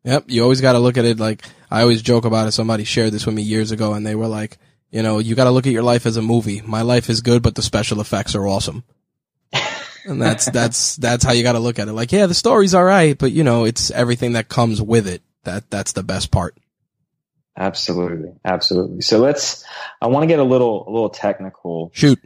[0.04, 0.26] Yep.
[0.28, 2.52] You always got to look at it like I always joke about it.
[2.52, 4.58] Somebody shared this with me years ago and they were like,
[4.92, 6.62] you know, you got to look at your life as a movie.
[6.62, 8.84] My life is good, but the special effects are awesome.
[10.06, 11.94] and that's, that's, that's how you got to look at it.
[11.94, 15.24] Like, yeah, the story's all right, but you know, it's everything that comes with it.
[15.44, 16.56] That, that's the best part.
[17.58, 18.34] Absolutely.
[18.44, 19.02] Absolutely.
[19.02, 19.66] So let's,
[20.02, 21.90] I want to get a little, a little technical.
[21.94, 22.20] Shoot.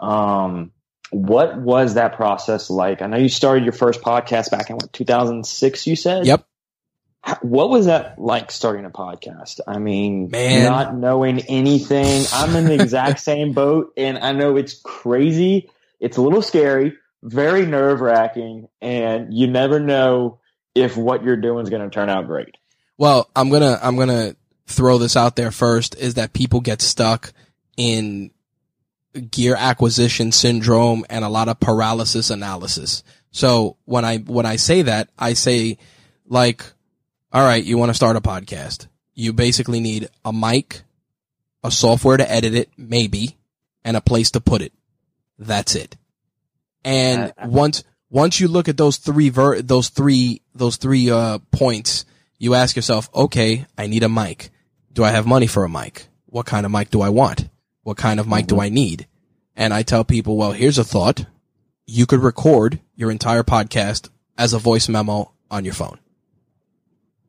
[0.00, 0.72] Um,
[1.10, 3.02] what was that process like?
[3.02, 6.26] I know you started your first podcast back in what, 2006, you said?
[6.26, 6.46] Yep.
[7.42, 9.60] What was that like starting a podcast?
[9.66, 10.64] I mean, Man.
[10.64, 12.24] not knowing anything.
[12.32, 15.70] I'm in the exact same boat and I know it's crazy.
[15.98, 20.40] It's a little scary, very nerve wracking, and you never know
[20.74, 22.54] if what you're doing is going to turn out great.
[22.98, 24.36] Well, I'm gonna I'm gonna
[24.66, 27.32] throw this out there first is that people get stuck
[27.76, 28.30] in
[29.20, 33.02] gear acquisition syndrome and a lot of paralysis analysis.
[33.30, 35.78] So when I when I say that, I say
[36.26, 36.64] like
[37.32, 38.86] all right, you want to start a podcast.
[39.14, 40.82] You basically need a mic,
[41.62, 43.36] a software to edit it, maybe,
[43.84, 44.72] and a place to put it.
[45.38, 45.96] That's it.
[46.84, 51.38] And Uh, once once you look at those three ver- those three those three uh
[51.50, 52.04] points,
[52.38, 54.50] you ask yourself, okay, I need a mic.
[54.92, 56.06] Do I have money for a mic?
[56.26, 57.48] What kind of mic do I want?
[57.86, 58.62] What kind of mic do mm-hmm.
[58.62, 59.06] I need?
[59.54, 61.24] And I tell people, well, here's a thought.
[61.86, 66.00] You could record your entire podcast as a voice memo on your phone.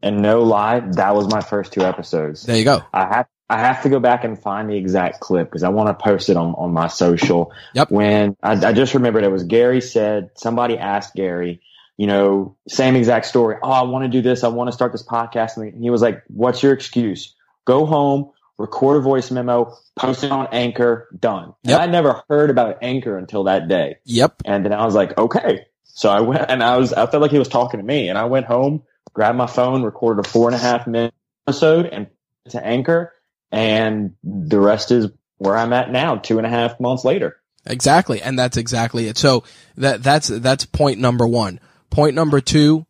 [0.02, 2.42] And no lie, that was my first two episodes.
[2.42, 2.82] There you go.
[2.92, 5.90] I have I have to go back and find the exact clip because I want
[5.90, 7.54] to post it on, on my social.
[7.76, 7.92] Yep.
[7.92, 11.62] When I, I just remembered it was Gary said somebody asked Gary,
[11.98, 13.58] you know, same exact story.
[13.62, 14.44] Oh, I want to do this.
[14.44, 15.58] I want to start this podcast.
[15.58, 17.36] And he was like, "What's your excuse?
[17.66, 22.50] Go home, record a voice memo, post it on Anchor, done." And I never heard
[22.50, 23.98] about Anchor until that day.
[24.06, 24.44] Yep.
[24.46, 25.66] And then I was like, okay.
[25.84, 28.20] So I went and I was, I felt like he was talking to me and
[28.20, 28.84] I went home,
[29.14, 31.14] grabbed my phone, recorded a four and a half minute
[31.48, 32.06] episode and
[32.50, 33.14] to Anchor.
[33.52, 37.38] And the rest is where I'm at now, two and a half months later.
[37.66, 38.22] Exactly.
[38.22, 39.18] And that's exactly it.
[39.18, 39.44] So
[39.78, 41.60] that, that's, that's point number one.
[41.90, 42.86] Point number two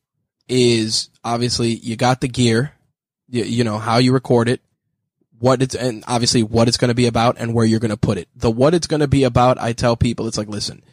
[0.50, 2.74] is obviously you got the gear,
[3.30, 4.60] you, you know, how you record it,
[5.40, 7.98] what it's, and obviously what it's going to be about and where you're going to
[7.98, 8.28] put it.
[8.36, 10.84] The what it's going to be about, I tell people, it's like, listen,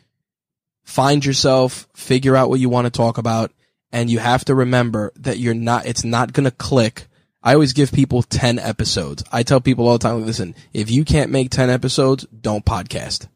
[0.84, 3.52] find yourself, figure out what you want to talk about,
[3.92, 7.06] and you have to remember that you're not, it's not going to click.
[7.42, 9.22] I always give people 10 episodes.
[9.30, 13.28] I tell people all the time, listen, if you can't make 10 episodes, don't podcast.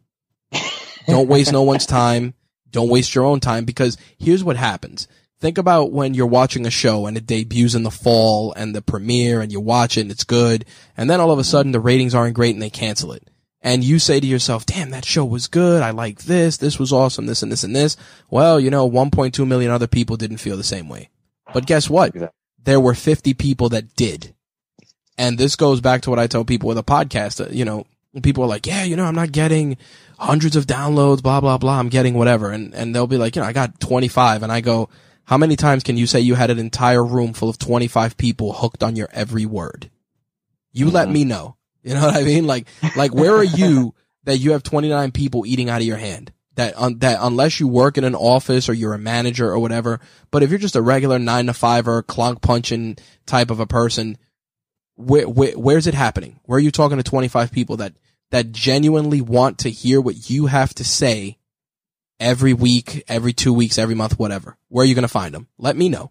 [1.06, 2.34] don't waste no one's time.
[2.70, 5.09] Don't waste your own time because here's what happens.
[5.41, 8.82] Think about when you're watching a show and it debuts in the fall and the
[8.82, 10.64] premiere and you watch it and it's good.
[10.97, 13.30] And then all of a sudden the ratings aren't great and they cancel it.
[13.61, 15.82] And you say to yourself, damn, that show was good.
[15.82, 16.57] I like this.
[16.57, 17.26] This was awesome.
[17.26, 17.97] This and this and this.
[18.30, 21.11] Well, you know, 1.2 million other people didn't feel the same way.
[21.53, 22.14] But guess what?
[22.62, 24.34] There were 50 people that did.
[25.16, 27.45] And this goes back to what I tell people with a podcast.
[27.45, 27.86] uh, You know,
[28.22, 29.76] people are like, yeah, you know, I'm not getting
[30.18, 31.78] hundreds of downloads, blah, blah, blah.
[31.78, 32.51] I'm getting whatever.
[32.51, 34.89] And, and they'll be like, you know, I got 25 and I go,
[35.28, 38.54] how many times can you say you had an entire room full of 25 people
[38.54, 39.90] hooked on your every word?
[40.72, 41.12] You let mm-hmm.
[41.12, 41.56] me know.
[41.82, 42.46] You know what I mean?
[42.46, 42.66] Like,
[42.96, 46.32] like where are you that you have 29 people eating out of your hand?
[46.54, 50.00] That, un- that unless you work in an office or you're a manager or whatever,
[50.30, 53.66] but if you're just a regular nine to five or clunk punching type of a
[53.66, 54.16] person,
[54.94, 56.40] where, where, where's it happening?
[56.44, 57.92] Where are you talking to 25 people that,
[58.30, 61.38] that genuinely want to hear what you have to say
[62.20, 64.56] every week, every two weeks, every month, whatever?
[64.68, 65.48] Where are you going to find them?
[65.58, 66.10] Let me know.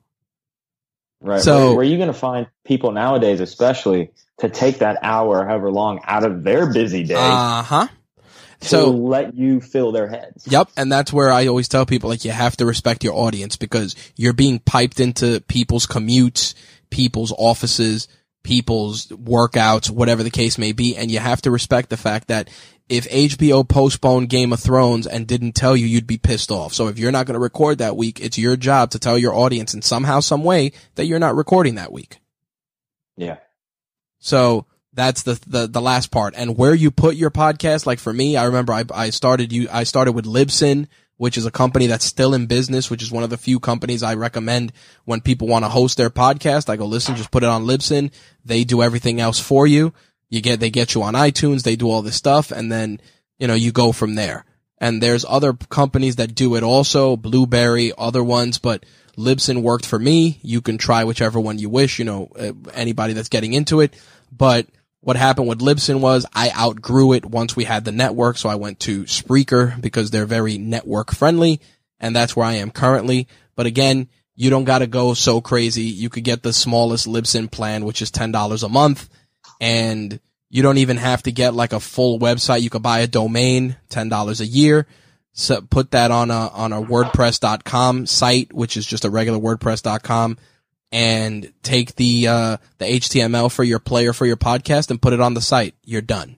[1.22, 1.41] Right.
[1.41, 5.72] So- where, are you going to find people nowadays, especially to take that hour, however
[5.72, 7.88] long, out of their busy day Uh huh.
[8.60, 10.47] So, let you fill their heads?
[10.47, 13.55] Yep, and that's where I always tell people like you have to respect your audience
[13.55, 16.55] because you're being piped into people's commutes,
[16.89, 18.08] people's offices,
[18.41, 22.49] people's workouts, whatever the case may be, and you have to respect the fact that
[22.90, 26.74] if HBO postponed Game of Thrones and didn't tell you, you'd be pissed off.
[26.74, 29.34] So if you're not going to record that week, it's your job to tell your
[29.34, 32.20] audience in somehow, some way that you're not recording that week.
[33.18, 33.38] Yeah.
[34.20, 36.34] So that's the, the, the last part.
[36.38, 39.68] And where you put your podcast, like for me, I remember I, I started you,
[39.72, 43.24] I started with Libsyn, which is a company that's still in business, which is one
[43.24, 44.72] of the few companies I recommend
[45.04, 46.70] when people want to host their podcast.
[46.70, 48.12] I go, listen, just put it on Libsyn.
[48.46, 49.94] They do everything else for you.
[50.30, 51.64] You get, they get you on iTunes.
[51.64, 52.52] They do all this stuff.
[52.52, 53.00] And then,
[53.40, 54.46] you know, you go from there.
[54.80, 58.86] And there's other companies that do it also, Blubrry, other ones, but
[59.18, 60.40] Libsyn worked for me.
[60.44, 63.96] You can try whichever one you wish, you know, uh, anybody that's getting into it.
[64.32, 64.68] But
[65.02, 68.38] what happened with Libsyn was I outgrew it once we had the network.
[68.38, 71.60] So I went to Spreaker because they're very network friendly.
[72.00, 73.28] And that's where I am currently.
[73.56, 75.84] But again, you don't got to go so crazy.
[75.84, 79.10] You could get the smallest Libsyn plan, which is $10 a month.
[79.60, 82.62] And you don't even have to get like a full website.
[82.62, 84.88] You could buy a domain, $10 a year.
[85.34, 90.38] So put that on a, on a WordPress.com site, which is just a regular WordPress.com
[90.91, 95.20] and take the, uh, the HTML for your player for your podcast and put it
[95.20, 95.76] on the site.
[95.84, 96.38] You're done.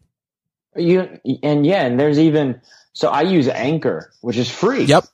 [0.76, 2.62] You and yeah, and there's even
[2.94, 4.84] so I use Anchor, which is free.
[4.84, 5.06] Yep.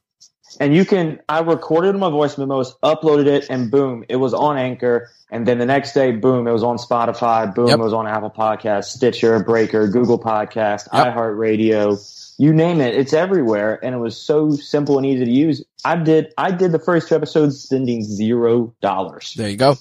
[0.60, 4.58] And you can I recorded my voice memos, uploaded it, and boom, it was on
[4.58, 5.10] Anchor.
[5.32, 7.80] And then the next day, boom, it was on Spotify, boom, Yep.
[7.80, 11.16] it was on Apple Podcasts, Stitcher, Breaker, Google Podcast, Yep.
[11.16, 13.80] iHeartRadio, you name it, it's everywhere.
[13.84, 15.64] And it was so simple and easy to use.
[15.84, 19.34] I did I did the first two episodes spending zero dollars.
[19.36, 19.78] There you go.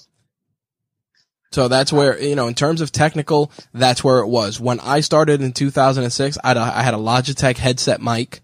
[1.51, 4.59] So that's where, you know, in terms of technical, that's where it was.
[4.59, 8.41] When I started in 2006, I had a, I had a Logitech headset mic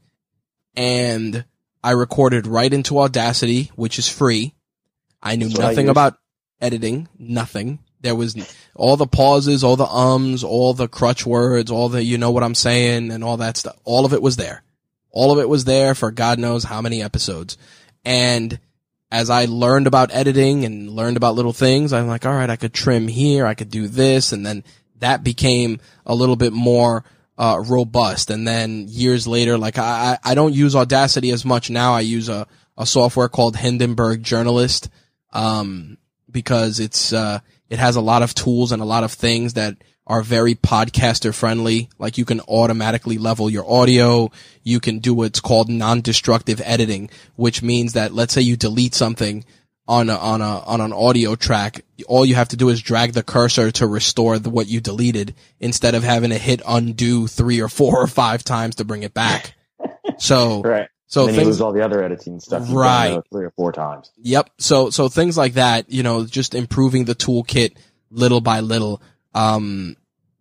[0.76, 1.44] and
[1.84, 4.54] I recorded right into Audacity, which is free.
[5.22, 6.18] I knew That's what I nothing about
[6.60, 7.80] editing, nothing.
[8.02, 8.36] There was
[8.76, 12.44] all the pauses, all the ums, all the crutch words, all the, you know what
[12.44, 13.78] I'm saying and all that stuff.
[13.84, 14.64] All of it was there.
[15.12, 17.58] All of it was there for God knows how many episodes.
[18.04, 18.60] And
[19.12, 22.56] as I learned about editing and learned about little things, I'm like, all right, I
[22.56, 24.64] could trim here, I could do this, and then
[25.00, 27.04] that became a little bit more
[27.42, 28.30] uh, robust.
[28.30, 31.94] And then years later, like I, I don't use Audacity as much now.
[31.96, 32.46] I use a,
[32.78, 34.90] a software called Hindenburg Journalist,
[35.34, 35.98] um,
[36.30, 39.76] because it's uh, it has a lot of tools and a lot of things that
[40.06, 41.90] are very podcaster friendly.
[41.98, 44.30] Like you can automatically level your audio.
[44.62, 49.46] You can do what's called non-destructive editing, which means that let's say you delete something
[49.92, 51.84] on a, on a, on an audio track.
[52.08, 55.36] All you have to do is drag the cursor to restore the, what you deleted
[55.60, 59.14] instead of having to hit undo three or four or five times to bring it
[59.14, 59.54] back.
[60.18, 60.88] So, Right.
[61.08, 62.68] so then you things, lose all the other editing stuff.
[62.70, 63.20] Right.
[63.32, 64.12] Three or four times.
[64.18, 64.52] Yep.
[64.60, 67.76] So so things like that, you know, just improving the toolkit
[68.12, 69.02] little by little.
[69.34, 69.96] Um,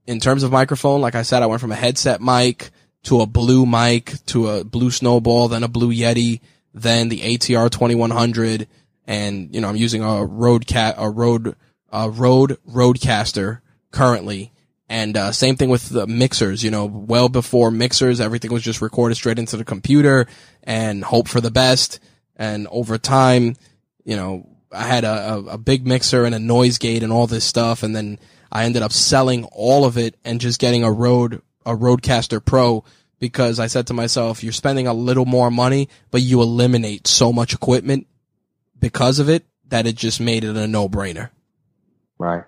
[0.07, 2.71] in terms of microphone, like I said, I went from a headset mic
[3.05, 6.41] to a blue mic to a blue snowball, then a blue Yeti,
[6.75, 8.67] then the ATR 2100,
[9.11, 11.57] and you know I'm using a Rode cat a Rode
[11.93, 14.53] a Rode Rodecaster currently.
[14.89, 16.63] And uh, same thing with the mixers.
[16.63, 20.27] You know, well before mixers, everything was just recorded straight into the computer
[20.63, 21.99] and hope for the best.
[22.37, 23.57] And over time,
[24.05, 27.27] you know, I had a, a, a big mixer and a noise gate and all
[27.27, 28.19] this stuff, and then
[28.53, 32.85] I ended up selling all of it and just getting a Rode a Rodecaster Pro
[33.19, 37.33] because I said to myself, you're spending a little more money, but you eliminate so
[37.33, 38.07] much equipment
[38.81, 41.31] because of it that it just made it a no brainer.
[42.19, 42.45] Right.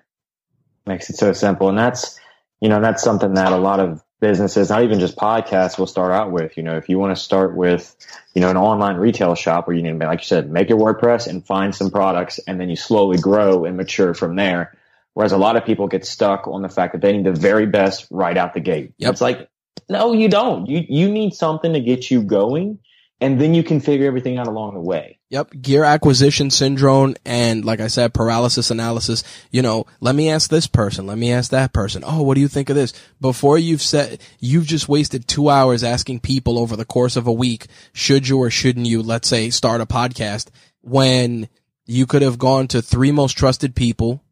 [0.86, 1.68] Makes it so simple.
[1.68, 2.18] And that's,
[2.60, 6.12] you know, that's something that a lot of businesses, not even just podcasts, will start
[6.12, 6.56] out with.
[6.56, 7.94] You know, if you want to start with,
[8.34, 10.78] you know, an online retail shop where you need to, like you said, make your
[10.78, 14.76] WordPress and find some products, and then you slowly grow and mature from there.
[15.14, 17.66] Whereas a lot of people get stuck on the fact that they need the very
[17.66, 18.94] best right out the gate.
[18.98, 19.12] Yep.
[19.12, 19.48] It's like,
[19.88, 20.66] no, you don't.
[20.68, 22.78] You you need something to get you going,
[23.20, 25.18] and then you can figure everything out along the way.
[25.32, 25.62] Yep.
[25.62, 27.16] Gear acquisition syndrome.
[27.24, 29.24] And like I said, paralysis analysis.
[29.50, 31.06] You know, let me ask this person.
[31.06, 32.04] Let me ask that person.
[32.06, 32.92] Oh, what do you think of this?
[33.18, 37.32] Before you've said, you've just wasted two hours asking people over the course of a
[37.32, 40.50] week, should you or shouldn't you, let's say, start a podcast
[40.82, 41.48] when
[41.86, 44.22] you could have gone to three most trusted people,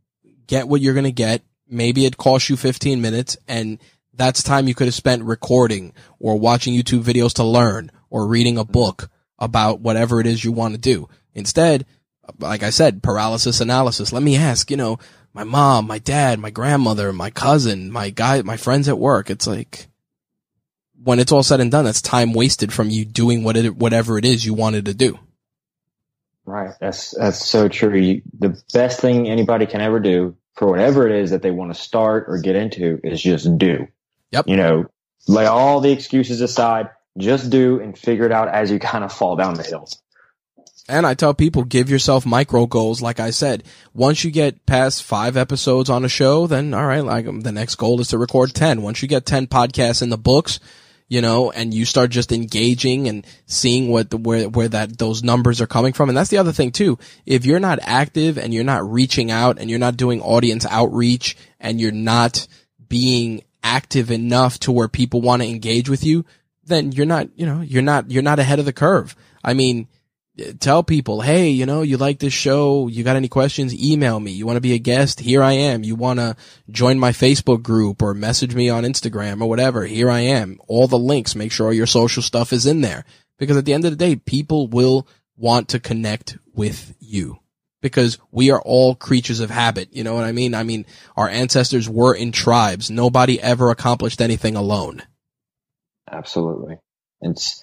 [0.47, 1.41] get what you're going to get.
[1.67, 3.79] Maybe it costs you 15 minutes and
[4.13, 8.59] that's time you could have spent recording or watching YouTube videos to learn or reading
[8.59, 9.09] a book
[9.41, 11.09] about whatever it is you want to do.
[11.35, 11.87] Instead,
[12.39, 14.13] like I said, paralysis analysis.
[14.13, 14.99] Let me ask, you know,
[15.33, 19.31] my mom, my dad, my grandmother, my cousin, my guy, my friends at work.
[19.31, 19.87] It's like,
[21.03, 24.19] when it's all said and done, that's time wasted from you doing what it, whatever
[24.19, 25.19] it is you wanted to do.
[26.45, 26.75] Right.
[26.81, 27.97] That's that's so true.
[27.97, 31.73] You, the best thing anybody can ever do for whatever it is that they want
[31.73, 33.87] to start or get into is just do.
[34.33, 34.49] Yep.
[34.49, 34.87] You know,
[35.29, 39.13] lay all the excuses aside, just do and figure it out as you kind of
[39.13, 39.89] fall down the hill.
[40.89, 43.01] And I tell people, give yourself micro goals.
[43.01, 43.63] Like I said,
[43.95, 47.53] once you get past five episodes on a show, then all right, like um, the
[47.53, 48.83] next goal is to record 10.
[48.83, 50.59] Once you get 10 podcasts in the books,
[51.07, 55.23] you know, and you start just engaging and seeing what the, where, where that, those
[55.23, 56.09] numbers are coming from.
[56.09, 56.99] And that's the other thing too.
[57.25, 61.37] If you're not active and you're not reaching out and you're not doing audience outreach
[61.61, 62.49] and you're not
[62.89, 66.25] being active enough to where people want to engage with you,
[66.71, 69.15] then you're not, you know, you're not, you're not ahead of the curve.
[69.45, 69.89] I mean,
[70.59, 74.31] tell people, hey, you know, you like this show, you got any questions, email me.
[74.31, 75.21] You want to be a guest?
[75.21, 75.85] Here I am.
[75.85, 76.37] You want to
[76.71, 79.85] join my Facebook group or message me on Instagram or whatever?
[79.85, 80.59] Here I am.
[80.67, 83.05] All the links, make sure your social stuff is in there.
[83.39, 85.07] Because at the end of the day, people will
[85.37, 87.39] want to connect with you.
[87.81, 89.89] Because we are all creatures of habit.
[89.93, 90.55] You know what I mean?
[90.55, 90.85] I mean,
[91.17, 92.91] our ancestors were in tribes.
[92.91, 95.03] Nobody ever accomplished anything alone.
[96.11, 96.79] Absolutely.
[97.21, 97.61] It's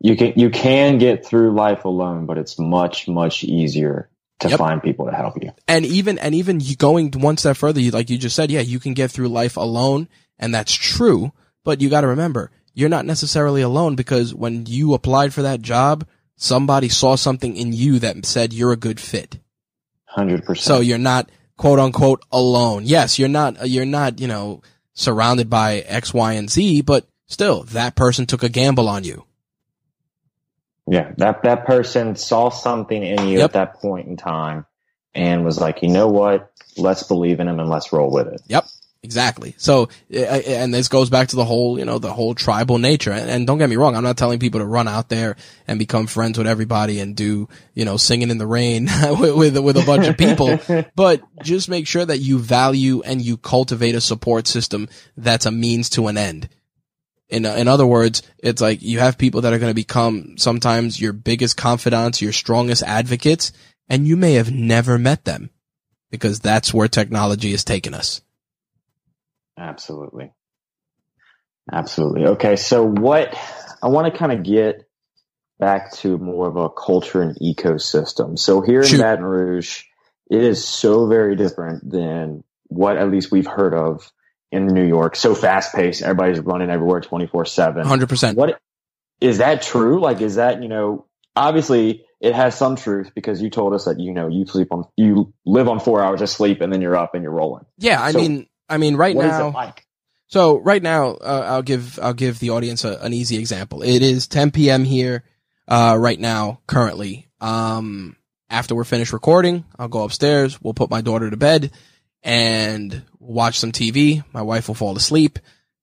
[0.00, 4.08] you can you can get through life alone, but it's much much easier
[4.40, 4.58] to Yep.
[4.58, 5.50] find people to help you.
[5.68, 8.78] and even and even going one step further, you, like you just said, yeah, you
[8.80, 11.32] can get through life alone, and that's true.
[11.64, 15.60] But you got to remember, you're not necessarily alone because when you applied for that
[15.60, 19.38] job, somebody saw something in you that said you're a good fit.
[20.06, 20.64] Hundred percent.
[20.64, 22.84] So you're not quote unquote alone.
[22.86, 23.68] Yes, you're not.
[23.68, 24.20] You're not.
[24.20, 24.62] You know,
[24.94, 29.24] surrounded by X, Y, and Z, but still, that person took a gamble on you.
[30.86, 33.44] Yeah, that that person saw something in you Yep.
[33.44, 34.66] at that point in time
[35.14, 36.50] and was like, you know what?
[36.76, 38.42] Let's believe in him and let's roll with it.
[38.48, 38.66] Yep.
[39.02, 39.54] Exactly.
[39.56, 43.12] So, uh, and this goes back to the whole, you know, the whole tribal nature.
[43.12, 45.78] And, and don't get me wrong, I'm not telling people to run out there and
[45.78, 49.76] become friends with everybody and do, you know, singing in the rain with, with with
[49.78, 50.58] a bunch of people.
[50.94, 55.50] But just make sure that you value and you cultivate a support system that's a
[55.50, 56.50] means to an end.
[57.30, 60.36] In uh, in other words, it's like you have people that are going to become
[60.36, 63.52] sometimes your biggest confidants, your strongest advocates,
[63.88, 65.50] and you may have never met them
[66.10, 68.20] because that's where technology has taken us.
[69.56, 70.32] Absolutely.
[71.72, 72.26] Absolutely.
[72.26, 72.56] Okay.
[72.56, 73.36] So what
[73.82, 74.88] I want to kind of get
[75.60, 78.38] back to more of a culture and ecosystem.
[78.38, 78.96] So here Shoot.
[78.96, 79.84] in Baton Rouge,
[80.30, 84.10] it is so very different than what at least we've heard of
[84.52, 85.16] in New York.
[85.16, 86.02] So fast paced.
[86.02, 87.86] Everybody's running everywhere 24 seven.
[87.86, 88.36] Hundred percent.
[88.36, 88.60] What
[89.20, 90.00] is that true?
[90.00, 93.98] Like, is that, you know, obviously it has some truth because you told us that,
[94.00, 96.96] you know, you sleep on, you live on four hours of sleep and then you're
[96.96, 97.64] up and you're rolling.
[97.78, 99.48] Yeah, I So, mean, I mean, right What is now.
[99.48, 99.86] it like?
[100.28, 103.82] So right now, uh, I'll give I'll give the audience a, an easy example.
[103.82, 104.84] It is 10 p.m.
[104.84, 105.24] here,
[105.66, 107.26] uh, right now, currently.
[107.40, 108.16] Um,
[108.48, 110.60] after we're finished recording, I'll go upstairs.
[110.62, 111.72] We'll put my daughter to bed
[112.22, 114.24] and watch some TV.
[114.32, 115.38] My wife will fall asleep,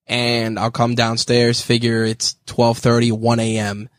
[0.05, 1.61] and I'll come downstairs.
[1.61, 3.89] Figure it's 12:30, 1 a.m.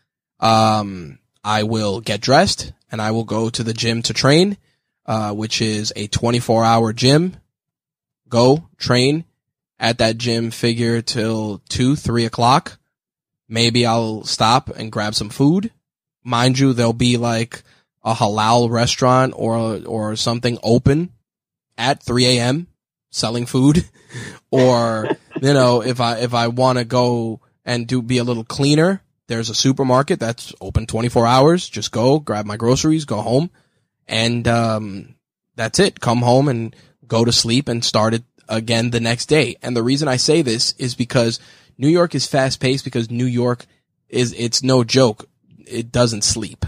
[0.41, 4.57] Um, I will get dressed and I will go to the gym to train,
[5.07, 7.36] uh, which is a 24 hour gym.
[8.28, 9.24] Go train
[9.78, 12.78] at that gym figure till two, three o'clock.
[13.49, 15.72] Maybe I'll stop and grab some food.
[16.22, 17.62] Mind you, there'll be like
[18.05, 21.12] a halal restaurant or, or something open
[21.79, 22.66] at 3 a.m.
[23.11, 23.85] selling food.
[24.51, 25.09] or,
[25.41, 29.03] you know, if I, if I want to go and do, be a little cleaner,
[29.29, 31.68] there's a supermarket that's open 24 hours.
[31.68, 33.51] Just go grab my groceries, go home
[34.07, 35.14] and, um,
[35.55, 36.01] that's it.
[36.01, 36.74] Come home and
[37.07, 39.57] go to sleep and start it again the next day.
[39.62, 41.41] And the reason I say this is because
[41.76, 43.66] New York is fast paced because New York
[44.09, 45.29] is, it's no joke.
[45.66, 46.64] It doesn't sleep.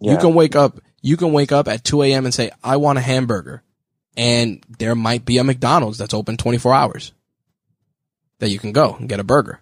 [0.00, 0.12] Yeah.
[0.12, 2.24] You can wake up, you can wake up at 2 a.m.
[2.24, 3.62] and say, I want a hamburger.
[4.16, 7.12] And there might be a McDonald's that's open 24 hours
[8.38, 9.60] that you can go and get a burger.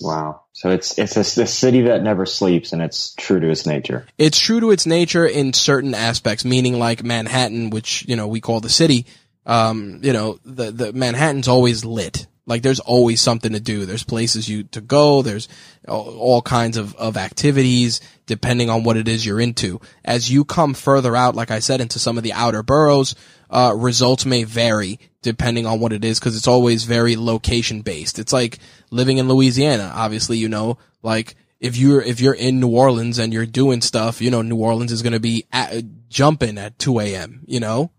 [0.00, 0.42] Wow.
[0.52, 4.06] So it's it's a, a city that never sleeps, and it's true to its nature.
[4.16, 8.40] It's true to its nature in certain aspects, meaning like Manhattan, which, you know, we
[8.40, 9.06] call the city.
[9.44, 12.26] Um, you know, the, the Manhattan's always lit.
[12.48, 13.84] Like there's always something to do.
[13.84, 15.20] There's places you to go.
[15.20, 15.48] There's
[15.86, 19.80] all, kinds of, of activities depending on what it is you're into.
[20.04, 23.14] As you come further out, like I said, into some of the outer boroughs,
[23.50, 28.18] uh, results may vary depending on what it is because it's always very location based.
[28.18, 28.58] It's like
[28.90, 29.92] living in Louisiana.
[29.94, 34.22] Obviously, you know, like if you're if you're in New Orleans and you're doing stuff,
[34.22, 37.42] you know, New Orleans is going to be at, jumping at 2 a.m.
[37.46, 37.90] You know,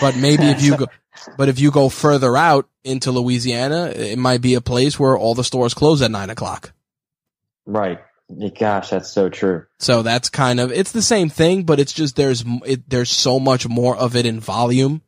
[0.00, 0.86] but maybe if you go,
[1.36, 5.34] but if you go further out into Louisiana, it might be a place where all
[5.34, 6.72] the stores close at nine o'clock.
[7.66, 8.00] Right.
[8.58, 9.66] Gosh, that's so true.
[9.78, 13.38] So that's kind of it's the same thing, but it's just there's it, there's so
[13.38, 15.02] much more of it in volume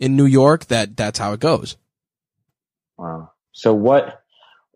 [0.00, 1.76] in New York that that's how it goes.
[2.96, 3.32] Wow.
[3.52, 4.22] So what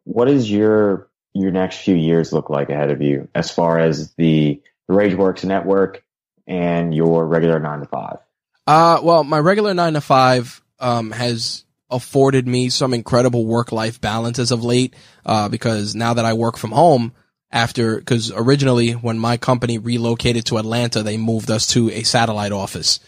[0.04, 4.12] what is your your next few years look like ahead of you as far as
[4.14, 4.60] the
[4.90, 6.04] RageWorks network
[6.46, 8.18] and your regular nine to five?
[8.66, 14.00] Uh, well, my regular nine to five um, has afforded me some incredible work life
[14.00, 14.94] balance as of late.
[15.24, 17.12] Uh, because now that I work from home,
[17.52, 22.52] after because originally when my company relocated to Atlanta, they moved us to a satellite
[22.52, 22.98] office,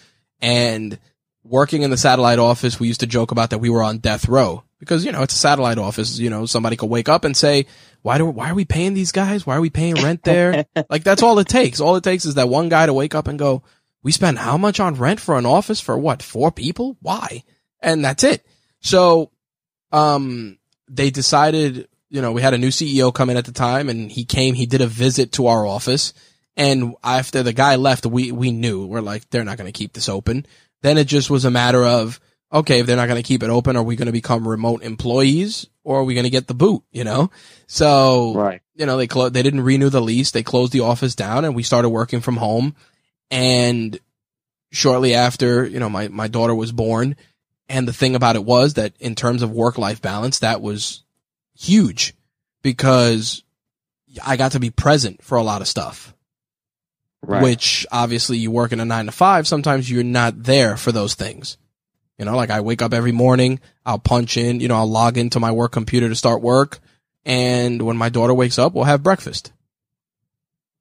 [0.40, 0.98] and
[1.42, 4.28] working in the satellite office, we used to joke about that we were on death
[4.28, 6.18] row because you know it's a satellite office.
[6.18, 7.66] You know, somebody could wake up and say,
[8.02, 9.46] "Why do why are we paying these guys?
[9.46, 11.80] Why are we paying rent there?" like that's all it takes.
[11.80, 13.62] All it takes is that one guy to wake up and go,
[14.04, 16.22] "We spend how much on rent for an office for what?
[16.22, 16.96] Four people?
[17.00, 17.42] Why?"
[17.80, 18.46] And that's it.
[18.80, 19.32] So,
[19.92, 21.88] um, they decided.
[22.10, 24.54] You know, we had a new CEO come in at the time, and he came.
[24.54, 26.12] He did a visit to our office,
[26.56, 29.94] and after the guy left, we we knew we're like they're not going to keep
[29.94, 30.46] this open.
[30.82, 32.20] Then it just was a matter of
[32.52, 34.84] okay, if they're not going to keep it open, are we going to become remote
[34.84, 36.84] employees or are we going to get the boot?
[36.92, 37.30] You know,
[37.66, 38.60] so Right.
[38.76, 40.30] you know they clo- they didn't renew the lease.
[40.30, 42.76] They closed the office down, and we started working from home.
[43.30, 43.98] And
[44.72, 47.16] shortly after, you know, my my daughter was born.
[47.68, 51.02] And the thing about it was that in terms of work life balance, that was
[51.56, 52.14] huge
[52.62, 53.42] because
[54.24, 56.14] I got to be present for a lot of stuff
[57.26, 57.42] Right.
[57.42, 59.46] which obviously you work in a nine to five.
[59.48, 61.56] Sometimes you're not there for those things.
[62.18, 65.16] You know, like I wake up every morning, I'll punch in, you know, I'll log
[65.16, 66.80] into my work computer to start work.
[67.24, 69.52] And when my daughter wakes up, we'll have breakfast.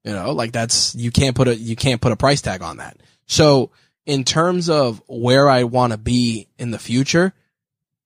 [0.04, 2.76] You know, like that's, you can't put a, you can't put a price tag on
[2.76, 2.98] that.
[3.26, 3.70] So
[4.04, 7.32] in terms of where I want to be in the future,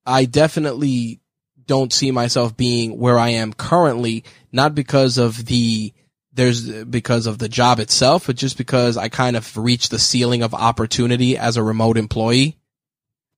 [0.06, 1.20] I definitely
[1.66, 5.92] don't see myself being where I am currently, not because of the,
[6.32, 10.42] there's because of the job itself, but just because I kind of reached the ceiling
[10.42, 12.56] of opportunity as a remote employee.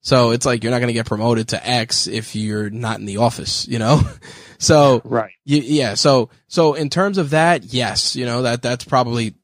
[0.03, 3.07] So it's like you're not going to get promoted to X if you're not in
[3.07, 4.01] the office, you know?
[4.59, 5.33] so right.
[5.47, 9.35] y- yeah, so so in terms of that, yes, you know, that that's probably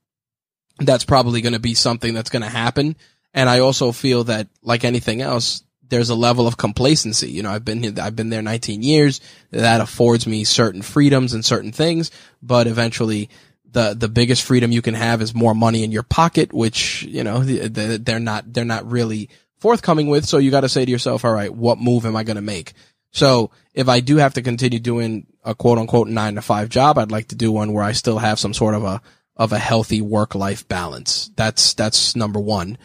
[0.78, 2.96] that's probably going to be something that's going to happen.
[3.34, 7.30] And I also feel that like anything else, there's a level of complacency.
[7.30, 9.20] You know, I've been here, I've been there 19 years.
[9.50, 12.10] That affords me certain freedoms and certain things,
[12.42, 13.28] but eventually
[13.70, 17.22] the, the biggest freedom you can have is more money in your pocket, which, you
[17.24, 19.28] know, the- the- they're not, they're not really
[19.58, 20.24] forthcoming with.
[20.24, 22.42] So you got to say to yourself, all right, what move am I going to
[22.42, 22.74] make?
[23.10, 26.98] So if I do have to continue doing a quote unquote nine to five job,
[26.98, 29.00] I'd like to do one where I still have some sort of a,
[29.36, 31.30] of a healthy work life balance.
[31.36, 32.78] That's, that's number one.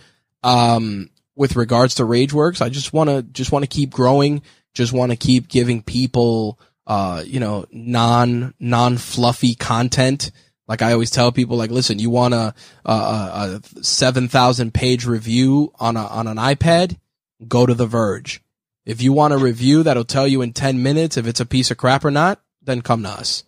[0.44, 4.42] Um, with regards to RageWorks, I just want to, just want to keep growing.
[4.74, 10.32] Just want to keep giving people, uh, you know, non, non fluffy content.
[10.72, 12.54] Like I always tell people, like, listen, you want a,
[12.86, 16.98] a, a 7,000 page review on a, on an iPad?
[17.46, 18.42] Go to The Verge.
[18.86, 21.72] If you want a review that'll tell you in 10 minutes if it's a piece
[21.72, 23.43] of crap or not, then come to us.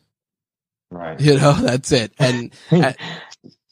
[0.91, 1.18] Right.
[1.18, 2.12] You know, that's it.
[2.20, 2.98] And, and,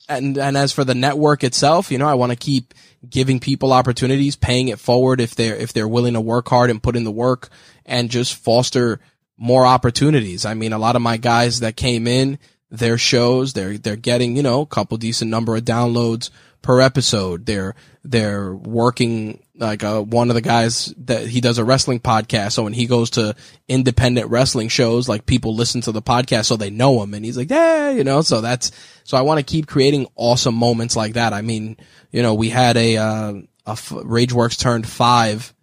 [0.07, 2.73] and, and as for the network itself, you know, I want to keep
[3.09, 6.81] giving people opportunities, paying it forward if they're, if they're willing to work hard and
[6.81, 7.49] put in the work
[7.85, 9.01] and just foster
[9.37, 10.45] more opportunities.
[10.45, 12.39] I mean, a lot of my guys that came in,
[12.71, 16.31] their shows, they're, they're getting, you know, a couple decent number of downloads
[16.61, 17.45] per episode.
[17.45, 22.53] They're, they're working like, uh, one of the guys that he does a wrestling podcast.
[22.53, 23.35] So when he goes to
[23.67, 27.37] independent wrestling shows, like people listen to the podcast so they know him and he's
[27.37, 28.71] like, yeah, you know, so that's,
[29.03, 31.33] so I want to keep creating awesome moments like that.
[31.33, 31.77] I mean,
[32.11, 33.33] you know, we had a, uh,
[33.67, 35.53] a f- RageWorks turned five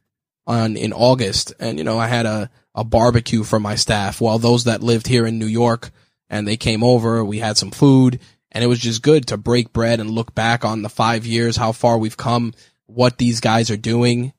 [0.49, 4.21] on in August, and you know I had a a barbecue for my staff.
[4.21, 5.91] While those that lived here in New York
[6.31, 9.73] and they came over, we had some food and it was just good to break
[9.73, 12.55] bread and look back on the five years, how far we've come,
[12.87, 14.33] what these guys are doing.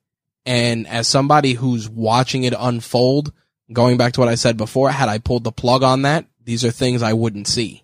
[0.45, 3.32] And as somebody who's watching it unfold,
[3.72, 6.66] going back to what I said before, had I pulled the plug on that, these
[6.66, 7.84] are things I wouldn't see.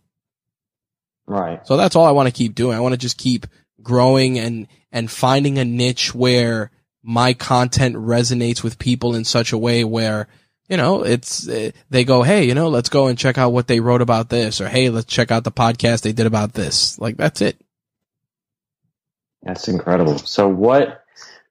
[1.28, 1.66] Right.
[1.68, 2.76] So that's all I want to keep doing.
[2.76, 3.46] I want to just keep
[3.82, 6.72] growing and, and finding a niche where
[7.04, 10.28] my content resonates with people in such a way where
[10.68, 13.68] you know, it's, uh, they go, Hey, you know, let's go and check out what
[13.68, 16.98] they wrote about this or Hey, let's check out the podcast they did about this.
[17.00, 17.58] Like that's it.
[19.44, 20.18] That's incredible.
[20.18, 21.04] So what,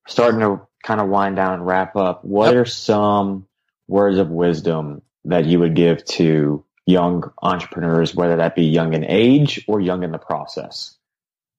[0.08, 2.62] starting to kind of wind down and wrap up, what yep.
[2.62, 3.46] are some
[3.86, 9.04] words of wisdom that you would give to young entrepreneurs, whether that be young in
[9.04, 10.96] age or young in the process?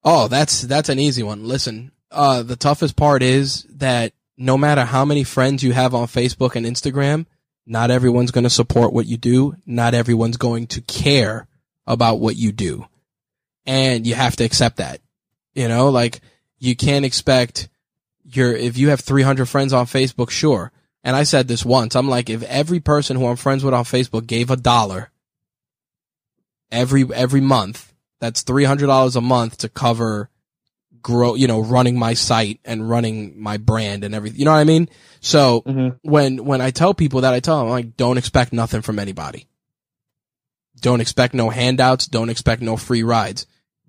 [0.04, 1.48] Oh, that's, that's an easy one.
[1.48, 6.08] Listen, uh, the toughest part is that no matter how many friends you have on
[6.08, 7.26] Facebook and Instagram,
[7.66, 9.56] not everyone's going to support what you do.
[9.66, 11.48] Not everyone's going to care
[11.88, 12.88] about what you do.
[13.66, 15.02] And you have to accept that.
[15.54, 16.22] You know, like
[16.60, 17.70] you can't expect
[18.24, 20.72] your, if you have 300 friends on Facebook, sure.
[21.04, 21.96] And I said this once.
[21.96, 25.12] I'm like, if every person who I'm friends with on Facebook gave a dollar
[26.72, 30.30] every, every month, that's $300 a month to cover
[31.06, 34.40] grow, you know, running my site and running my brand and everything.
[34.40, 34.90] You know what I mean?
[35.20, 35.98] So mm-hmm.
[36.02, 39.48] when, when I tell people that, I tell them like, don't expect nothing from anybody.
[40.82, 42.08] Don't expect no handouts.
[42.08, 43.46] Don't expect no free rides.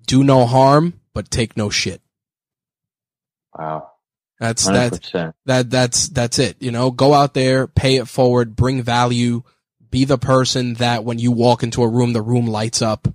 [0.06, 2.02] Do no harm, but take no shit.
[3.58, 3.92] Wow.
[4.38, 5.12] That's, 100%.
[5.12, 6.58] that, that, that's, that's it.
[6.60, 9.42] You know, go out there, pay it forward, bring value,
[9.90, 13.08] be the person that when you walk into a room, the room lights up.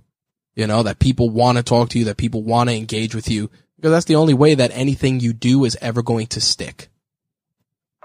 [0.56, 3.30] You know, that people want to talk to you, that people want to engage with
[3.30, 3.48] you
[3.82, 6.88] because that's the only way that anything you do is ever going to stick.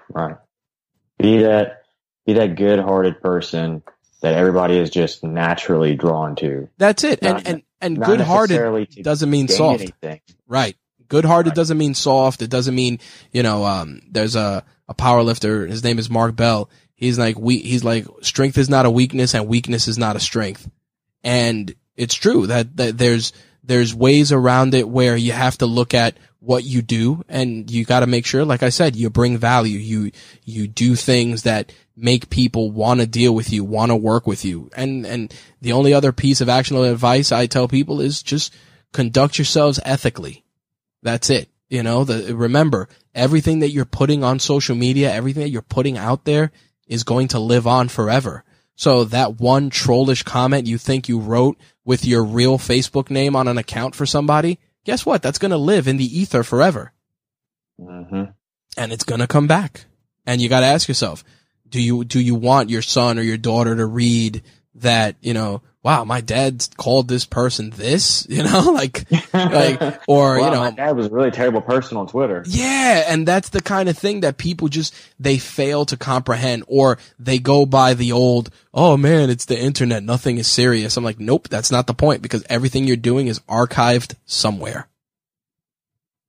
[0.09, 0.37] Right.
[1.19, 1.83] Be that
[2.25, 3.83] be that good-hearted person
[4.21, 6.67] that everybody is just naturally drawn to.
[6.79, 7.21] That's it.
[7.21, 9.81] Not, and and and good-hearted doesn't mean soft.
[9.81, 10.21] Anything.
[10.47, 10.75] Right.
[11.09, 11.55] Good-hearted right.
[11.55, 12.41] doesn't mean soft.
[12.41, 12.99] It doesn't mean,
[13.31, 16.71] you know, um there's a a power lifter, his name is Mark Bell.
[16.95, 20.19] He's like we he's like strength is not a weakness and weakness is not a
[20.19, 20.67] strength.
[21.23, 23.31] And it's true that, that there's
[23.67, 27.83] there's ways around it where you have to look at what you do and you
[27.83, 29.77] got to make sure, like I said, you bring value.
[29.77, 30.11] You,
[30.45, 34.45] you do things that make people want to deal with you, want to work with
[34.45, 34.69] you.
[34.75, 38.55] And, and the only other piece of actionable advice I tell people is just
[38.93, 40.45] conduct yourselves ethically.
[41.03, 41.49] That's it.
[41.69, 45.97] You know, the, remember everything that you're putting on social media, everything that you're putting
[45.97, 46.51] out there
[46.87, 48.45] is going to live on forever.
[48.77, 53.47] So that one trollish comment you think you wrote with your real Facebook name on
[53.47, 55.23] an account for somebody, guess what?
[55.23, 56.93] That's going to live in the ether forever.
[57.81, 58.31] Mm-hmm.
[58.77, 59.85] And it's going to come back.
[60.27, 61.23] And you got to ask yourself,
[61.67, 64.43] do you, do you want your son or your daughter to read
[64.75, 70.37] that, you know, wow, my dad called this person this, you know, like, like, or,
[70.37, 72.43] wow, you know, my dad was a really terrible person on Twitter.
[72.45, 73.05] Yeah.
[73.07, 77.39] And that's the kind of thing that people just, they fail to comprehend or they
[77.39, 80.03] go by the old, oh man, it's the internet.
[80.03, 80.97] Nothing is serious.
[80.97, 84.89] I'm like, nope, that's not the point because everything you're doing is archived somewhere.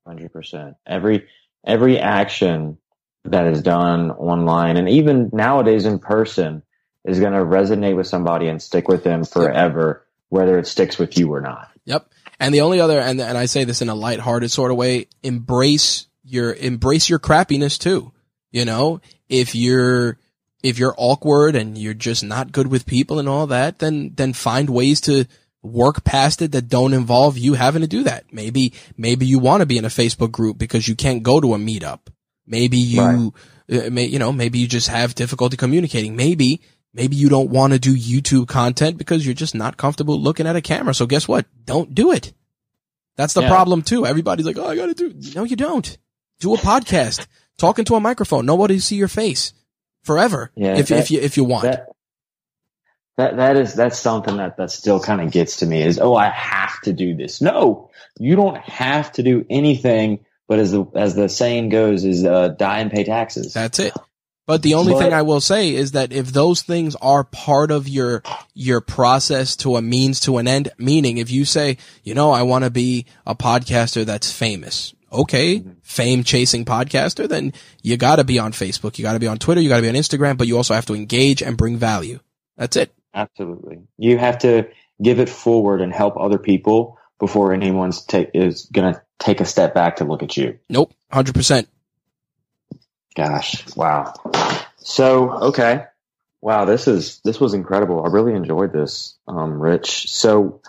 [0.06, 0.76] 100%.
[0.86, 1.26] Every,
[1.66, 2.78] every action
[3.24, 6.62] that is done online and even nowadays in person
[7.04, 11.16] is going to resonate with somebody and stick with them forever, whether it sticks with
[11.16, 11.70] you or not.
[11.84, 12.10] Yep.
[12.40, 15.06] And the only other, and, and I say this in a lighthearted sort of way,
[15.22, 18.12] embrace your, embrace your crappiness too.
[18.50, 20.18] You know, if you're,
[20.62, 24.32] if you're awkward and you're just not good with people and all that, then, then
[24.32, 25.26] find ways to
[25.62, 28.24] work past it that don't involve you having to do that.
[28.32, 31.54] Maybe, maybe you want to be in a Facebook group because you can't go to
[31.54, 32.00] a meetup.
[32.46, 33.32] Maybe you,
[33.68, 33.86] right.
[33.86, 36.16] uh, may, you know, maybe you just have difficulty communicating.
[36.16, 36.62] Maybe
[36.94, 40.56] Maybe you don't want to do YouTube content because you're just not comfortable looking at
[40.56, 40.94] a camera.
[40.94, 41.46] So guess what?
[41.64, 42.32] Don't do it.
[43.16, 43.48] That's the yeah.
[43.48, 44.06] problem too.
[44.06, 45.12] Everybody's like, oh, I gotta do.
[45.34, 45.98] No, you don't.
[46.40, 47.26] Do a podcast.
[47.58, 48.46] talking into a microphone.
[48.46, 49.52] Nobody see your face
[50.02, 50.50] forever.
[50.54, 51.64] Yeah, if, that, if you, if you want.
[51.64, 51.88] That,
[53.16, 56.14] that, that is, that's something that, that still kind of gets to me is, oh,
[56.14, 57.42] I have to do this.
[57.42, 60.24] No, you don't have to do anything.
[60.46, 63.52] But as the, as the saying goes is, uh, die and pay taxes.
[63.52, 63.92] That's it.
[64.48, 67.70] But the only but, thing I will say is that if those things are part
[67.70, 68.22] of your,
[68.54, 72.44] your process to a means to an end, meaning if you say, you know, I
[72.44, 74.94] want to be a podcaster that's famous.
[75.12, 75.58] Okay.
[75.58, 75.72] Mm-hmm.
[75.82, 77.52] Fame chasing podcaster, then
[77.82, 78.96] you gotta be on Facebook.
[78.96, 79.60] You gotta be on Twitter.
[79.60, 82.18] You gotta be on Instagram, but you also have to engage and bring value.
[82.56, 82.90] That's it.
[83.12, 83.80] Absolutely.
[83.98, 84.70] You have to
[85.02, 89.74] give it forward and help other people before anyone's take, is gonna take a step
[89.74, 90.58] back to look at you.
[90.70, 90.94] Nope.
[91.12, 91.66] 100%.
[93.18, 94.14] Gosh, wow.
[94.76, 95.86] So, okay.
[96.40, 98.04] Wow, this is this was incredible.
[98.04, 100.08] I really enjoyed this, um, Rich.
[100.08, 100.62] So,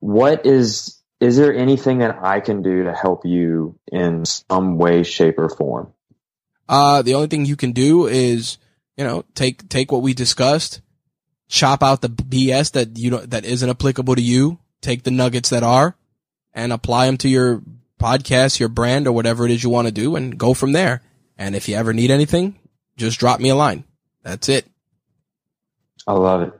[0.00, 5.02] what is is there anything that I can do to help you in some way,
[5.02, 5.92] shape, or form?
[6.70, 8.56] Uh, the only thing you can do is,
[8.96, 10.80] you know, take take what we discussed,
[11.48, 15.50] chop out the BS that you don't that isn't applicable to you, take the nuggets
[15.50, 15.98] that are,
[16.54, 17.62] and apply them to your
[18.00, 21.02] podcast, your brand, or whatever it is you want to do, and go from there.
[21.38, 22.58] And if you ever need anything,
[22.96, 23.84] just drop me a line.
[24.22, 24.66] That's it.
[26.06, 26.52] I love it.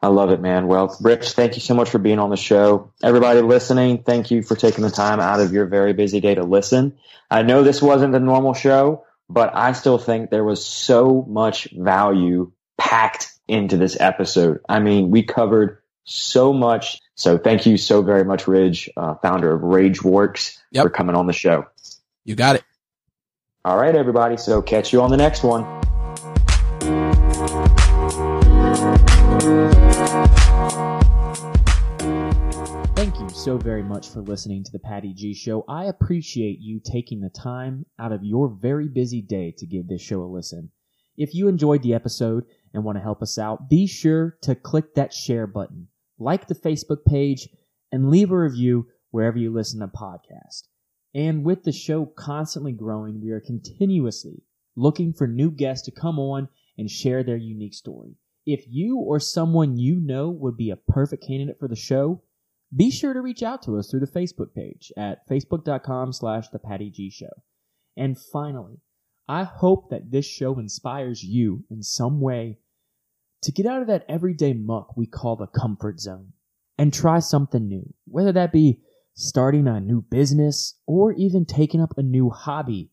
[0.00, 0.68] I love it, man.
[0.68, 2.92] Well, Rich, thank you so much for being on the show.
[3.02, 6.44] Everybody listening, thank you for taking the time out of your very busy day to
[6.44, 6.98] listen.
[7.30, 11.68] I know this wasn't the normal show, but I still think there was so much
[11.72, 14.60] value packed into this episode.
[14.68, 17.00] I mean, we covered so much.
[17.16, 20.84] So thank you so very much, Rich, uh, founder of RageWorks, Yep.
[20.84, 21.66] for coming on the show.
[22.24, 22.62] You got it.
[23.64, 24.36] All right, everybody.
[24.36, 25.64] So catch you on the next one.
[32.94, 35.64] Thank you so very much for listening to the Patty G Show.
[35.68, 40.02] I appreciate you taking the time out of your very busy day to give this
[40.02, 40.70] show a listen.
[41.16, 44.94] If you enjoyed the episode and want to help us out, be sure to click
[44.94, 47.48] that share button, like the Facebook page,
[47.90, 50.62] and leave a review wherever you listen to podcasts.
[51.14, 54.42] And with the show constantly growing, we are continuously
[54.76, 58.16] looking for new guests to come on and share their unique story.
[58.46, 62.22] If you or someone you know would be a perfect candidate for the show,
[62.74, 66.58] be sure to reach out to us through the Facebook page at facebook.com slash the
[66.58, 67.42] Patty G Show.
[67.96, 68.80] And finally,
[69.26, 72.58] I hope that this show inspires you in some way
[73.42, 76.32] to get out of that everyday muck we call the comfort zone
[76.78, 78.80] and try something new, whether that be
[79.18, 82.88] starting a new business or even taking up a new hobby.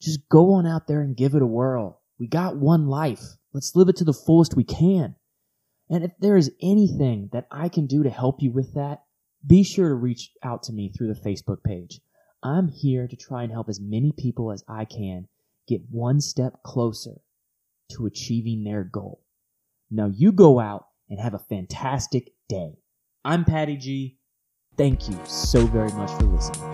[0.00, 2.00] Just go on out there and give it a whirl.
[2.18, 3.22] We got one life.
[3.52, 5.16] Let's live it to the fullest we can.
[5.90, 9.02] And if there is anything that I can do to help you with that,
[9.46, 12.00] be sure to reach out to me through the Facebook page.
[12.42, 15.28] I'm here to try and help as many people as I can
[15.66, 17.20] get one step closer
[17.92, 19.22] to achieving their goal.
[19.90, 22.78] Now you go out and have a fantastic day.
[23.22, 24.17] I'm Patty G.
[24.78, 26.72] Thank you so very much for listening.